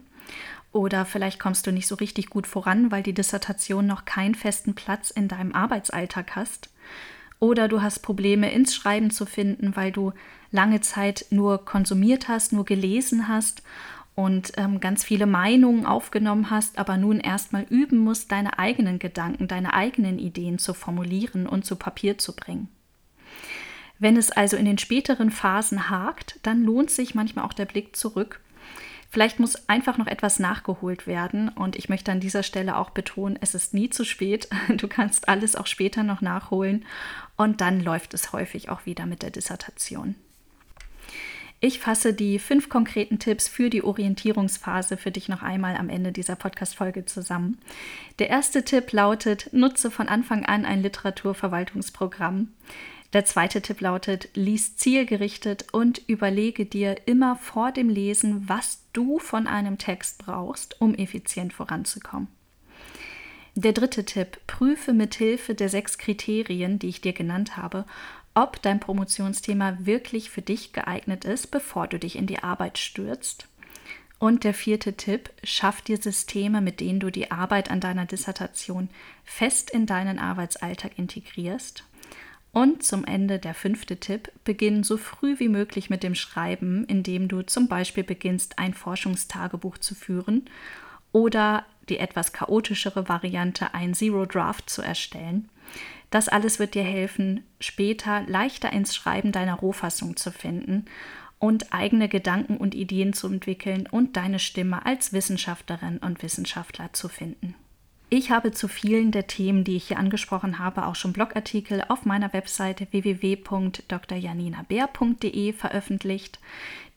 Oder 0.74 1.06
vielleicht 1.06 1.40
kommst 1.40 1.68
du 1.68 1.72
nicht 1.72 1.88
so 1.88 1.96
richtig 1.96 2.30
gut 2.30 2.48
voran, 2.48 2.92
weil 2.92 3.04
die 3.04 3.14
Dissertation 3.14 3.88
noch 3.88 4.06
keinen 4.06 4.36
festen 4.36 4.74
Platz 4.74 5.10
in 5.10 5.28
deinem 5.28 5.54
Arbeitsalltag 5.54 6.36
hast. 6.36 6.70
Oder 7.40 7.68
du 7.68 7.82
hast 7.82 8.00
Probleme 8.00 8.52
ins 8.52 8.76
Schreiben 8.76 9.10
zu 9.10 9.26
finden, 9.26 9.76
weil 9.76 9.92
du 9.92 10.14
lange 10.52 10.82
Zeit 10.82 11.26
nur 11.30 11.66
konsumiert 11.66 12.28
hast, 12.28 12.54
nur 12.54 12.66
gelesen 12.66 13.28
hast 13.28 13.64
und 14.16 14.54
ähm, 14.58 14.80
ganz 14.80 15.04
viele 15.04 15.26
Meinungen 15.26 15.86
aufgenommen 15.86 16.50
hast, 16.50 16.78
aber 16.78 16.98
nun 16.98 17.20
erstmal 17.20 17.64
üben 17.64 17.98
musst, 17.98 18.32
deine 18.32 18.60
eigenen 18.60 19.00
Gedanken, 19.00 19.48
deine 19.48 19.74
eigenen 19.74 20.20
Ideen 20.20 20.60
zu 20.60 20.74
formulieren 20.74 21.48
und 21.48 21.66
zu 21.66 21.76
Papier 21.76 22.18
zu 22.18 22.36
bringen. 22.36 22.68
Wenn 24.00 24.18
es 24.18 24.32
also 24.32 24.58
in 24.58 24.66
den 24.66 24.80
späteren 24.80 25.32
Phasen 25.32 25.90
hakt, 25.90 26.40
dann 26.44 26.64
lohnt 26.64 26.90
sich 26.90 27.14
manchmal 27.14 27.46
auch 27.46 27.54
der 27.54 27.66
Blick 27.66 27.96
zurück. 27.96 28.42
Vielleicht 29.12 29.40
muss 29.40 29.70
einfach 29.70 29.98
noch 29.98 30.08
etwas 30.08 30.40
nachgeholt 30.40 31.06
werden 31.06 31.50
und 31.50 31.76
ich 31.76 31.90
möchte 31.90 32.12
an 32.12 32.20
dieser 32.20 32.44
Stelle 32.44 32.78
auch 32.78 32.92
betonen, 32.92 33.38
es 33.42 33.56
ist 33.56 33.74
nie 33.74 33.90
zu 33.90 34.04
spät. 34.04 34.50
Du 34.78 34.88
kannst 34.88 35.30
alles 35.30 35.56
auch 35.56 35.68
später 35.68 36.04
noch 36.04 36.22
nachholen 36.22 36.86
und 37.38 37.62
dann 37.62 37.82
läuft 37.82 38.14
es 38.14 38.34
häufig 38.34 38.70
auch 38.70 38.86
wieder 38.86 39.06
mit 39.06 39.22
der 39.22 39.30
Dissertation. 39.30 40.16
Ich 41.64 41.78
fasse 41.78 42.16
die 42.16 42.40
fünf 42.40 42.70
konkreten 42.70 43.20
Tipps 43.20 43.48
für 43.48 43.70
die 43.70 43.84
Orientierungsphase 43.84 44.98
für 44.98 45.12
dich 45.12 45.30
noch 45.30 45.44
einmal 45.44 45.78
am 45.78 45.90
Ende 45.90 46.12
dieser 46.12 46.36
Podcast-Folge 46.36 47.06
zusammen. 47.06 47.60
Der 48.18 48.32
erste 48.32 48.66
Tipp 48.66 48.92
lautet: 48.92 49.54
Nutze 49.54 49.92
von 49.92 50.08
Anfang 50.08 50.44
an 50.44 50.66
ein 50.66 50.82
Literaturverwaltungsprogramm. 50.82 52.48
Der 53.14 53.26
zweite 53.26 53.62
Tipp 53.62 53.80
lautet: 53.80 54.30
Lies 54.34 54.76
zielgerichtet 54.76 55.68
und 55.72 56.02
überlege 56.08 56.66
dir 56.66 56.96
immer 57.06 57.36
vor 57.36 57.72
dem 57.72 57.90
Lesen, 57.90 58.50
was 58.50 58.82
du 58.92 59.20
von 59.20 59.46
einem 59.46 59.78
Text 59.78 60.18
brauchst, 60.26 60.82
um 60.82 60.96
effizient 60.96 61.54
voranzukommen. 61.54 62.28
Der 63.54 63.74
dritte 63.74 64.04
Tipp: 64.04 64.40
Prüfe 64.48 64.94
mit 64.94 65.14
Hilfe 65.14 65.54
der 65.54 65.70
sechs 65.70 66.00
Kriterien, 66.00 66.80
die 66.80 66.88
ich 66.88 67.02
dir 67.02 67.14
genannt 67.14 67.56
habe, 67.56 67.86
ob 68.34 68.62
dein 68.62 68.80
Promotionsthema 68.80 69.78
wirklich 69.82 70.30
für 70.30 70.42
dich 70.42 70.74
geeignet 70.74 71.26
ist, 71.26 71.48
bevor 71.48 71.88
du 71.88 72.00
dich 72.00 72.16
in 72.16 72.28
die 72.28 72.40
Arbeit 72.40 72.78
stürzt. 72.78 73.48
Und 74.20 74.44
der 74.44 74.54
vierte 74.54 74.94
Tipp, 74.94 75.32
schaff 75.44 75.82
dir 75.82 75.98
Systeme, 75.98 76.62
mit 76.62 76.80
denen 76.80 77.00
du 77.00 77.10
die 77.10 77.32
Arbeit 77.32 77.72
an 77.72 77.80
deiner 77.80 78.06
Dissertation 78.06 78.90
fest 79.24 79.72
in 79.72 79.88
deinen 79.88 80.20
Arbeitsalltag 80.20 81.00
integrierst. 81.00 81.84
Und 82.54 82.84
zum 82.84 83.06
Ende 83.06 83.40
der 83.40 83.54
fünfte 83.54 83.98
Tipp, 83.98 84.32
beginn 84.44 84.84
so 84.84 84.98
früh 84.98 85.40
wie 85.40 85.50
möglich 85.50 85.90
mit 85.90 86.04
dem 86.04 86.16
Schreiben, 86.16 86.86
indem 86.86 87.30
du 87.30 87.42
zum 87.42 87.68
Beispiel 87.68 88.04
beginnst, 88.04 88.60
ein 88.60 88.74
Forschungstagebuch 88.74 89.78
zu 89.78 89.96
führen 89.96 90.46
oder 91.12 91.66
die 91.90 91.98
etwas 91.98 92.32
chaotischere 92.34 93.10
Variante, 93.10 93.74
ein 93.74 93.94
Zero 93.94 94.26
Draft 94.26 94.70
zu 94.70 94.82
erstellen. 94.82 95.50
Das 96.12 96.30
alles 96.30 96.60
wird 96.60 96.76
dir 96.76 96.84
helfen, 96.84 97.44
später 97.60 98.22
leichter 98.28 98.72
ins 98.72 98.96
Schreiben 98.96 99.32
deiner 99.32 99.56
Rohfassung 99.56 100.16
zu 100.18 100.32
finden 100.32 100.86
und 101.40 101.74
eigene 101.74 102.08
Gedanken 102.08 102.58
und 102.58 102.76
Ideen 102.76 103.14
zu 103.14 103.26
entwickeln 103.28 103.88
und 103.90 104.16
deine 104.18 104.38
Stimme 104.38 104.86
als 104.86 105.14
Wissenschaftlerin 105.14 105.98
und 105.98 106.22
Wissenschaftler 106.22 106.94
zu 106.94 107.10
finden. 107.10 107.56
Ich 108.10 108.30
habe 108.30 108.52
zu 108.52 108.68
vielen 108.68 109.12
der 109.14 109.28
Themen, 109.28 109.64
die 109.64 109.78
ich 109.78 109.88
hier 109.88 109.98
angesprochen 109.98 110.60
habe, 110.60 110.86
auch 110.86 110.96
schon 110.96 111.14
Blogartikel 111.14 111.82
auf 111.88 112.04
meiner 112.04 112.34
Webseite 112.34 112.86
www.drjaninabeer.de 112.92 115.54
veröffentlicht, 115.54 116.42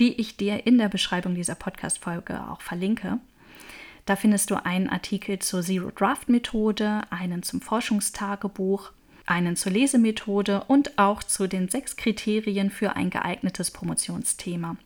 die 0.01 0.21
ich 0.21 0.37
dir 0.37 0.67
in 0.67 0.77
der 0.77 0.89
Beschreibung 0.89 1.37
dieser 1.37 1.55
Podcast-Folge 1.55 2.51
auch 2.51 2.63
verlinke. 2.63 3.21
Da 4.07 4.17
findest 4.17 4.51
du 4.51 4.57
einen 4.57 4.89
Artikel 4.89 5.39
zur 5.39 5.63
Zero 5.63 5.93
Draft 5.93 6.29
Methode, 6.29 7.03
einen 7.11 7.45
zum 7.45 7.61
Forschungstagebuch, 7.61 8.91
einen 9.27 9.57
zur 9.57 9.73
Lesemethode 9.73 10.65
und 10.69 10.99
auch 10.99 11.23
zu 11.23 11.47
den 11.47 11.69
sechs 11.69 11.97
Kriterien 11.97 12.71
für 12.71 12.97
ein 12.97 13.11
geeignetes 13.11 13.71
Promotionsthema. 13.71 14.77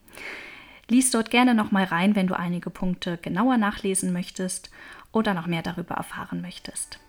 Lies 0.87 1.11
dort 1.11 1.29
gerne 1.29 1.53
nochmal 1.53 1.83
rein, 1.83 2.15
wenn 2.15 2.27
du 2.27 2.37
einige 2.37 2.69
Punkte 2.69 3.17
genauer 3.21 3.57
nachlesen 3.57 4.11
möchtest 4.11 4.71
oder 5.11 5.33
noch 5.33 5.47
mehr 5.47 5.61
darüber 5.61 5.95
erfahren 5.95 6.41
möchtest. 6.41 6.99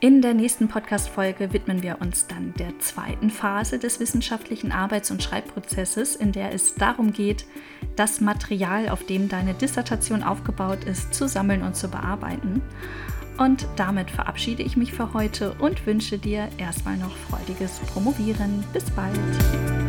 In 0.00 0.22
der 0.22 0.32
nächsten 0.32 0.68
Podcast-Folge 0.68 1.52
widmen 1.52 1.82
wir 1.82 2.00
uns 2.00 2.28
dann 2.28 2.54
der 2.54 2.78
zweiten 2.78 3.30
Phase 3.30 3.80
des 3.80 3.98
wissenschaftlichen 3.98 4.70
Arbeits- 4.70 5.10
und 5.10 5.24
Schreibprozesses, 5.24 6.14
in 6.14 6.30
der 6.30 6.54
es 6.54 6.76
darum 6.76 7.12
geht, 7.12 7.46
das 7.96 8.20
Material, 8.20 8.90
auf 8.90 9.04
dem 9.04 9.28
deine 9.28 9.54
Dissertation 9.54 10.22
aufgebaut 10.22 10.84
ist, 10.84 11.14
zu 11.14 11.26
sammeln 11.26 11.64
und 11.64 11.74
zu 11.74 11.88
bearbeiten. 11.88 12.62
Und 13.38 13.68
damit 13.76 14.10
verabschiede 14.10 14.62
ich 14.62 14.76
mich 14.76 14.92
für 14.92 15.14
heute 15.14 15.54
und 15.60 15.86
wünsche 15.86 16.18
dir 16.18 16.48
erstmal 16.58 16.96
noch 16.96 17.16
freudiges 17.16 17.78
Promovieren. 17.92 18.64
Bis 18.72 18.90
bald! 18.90 19.87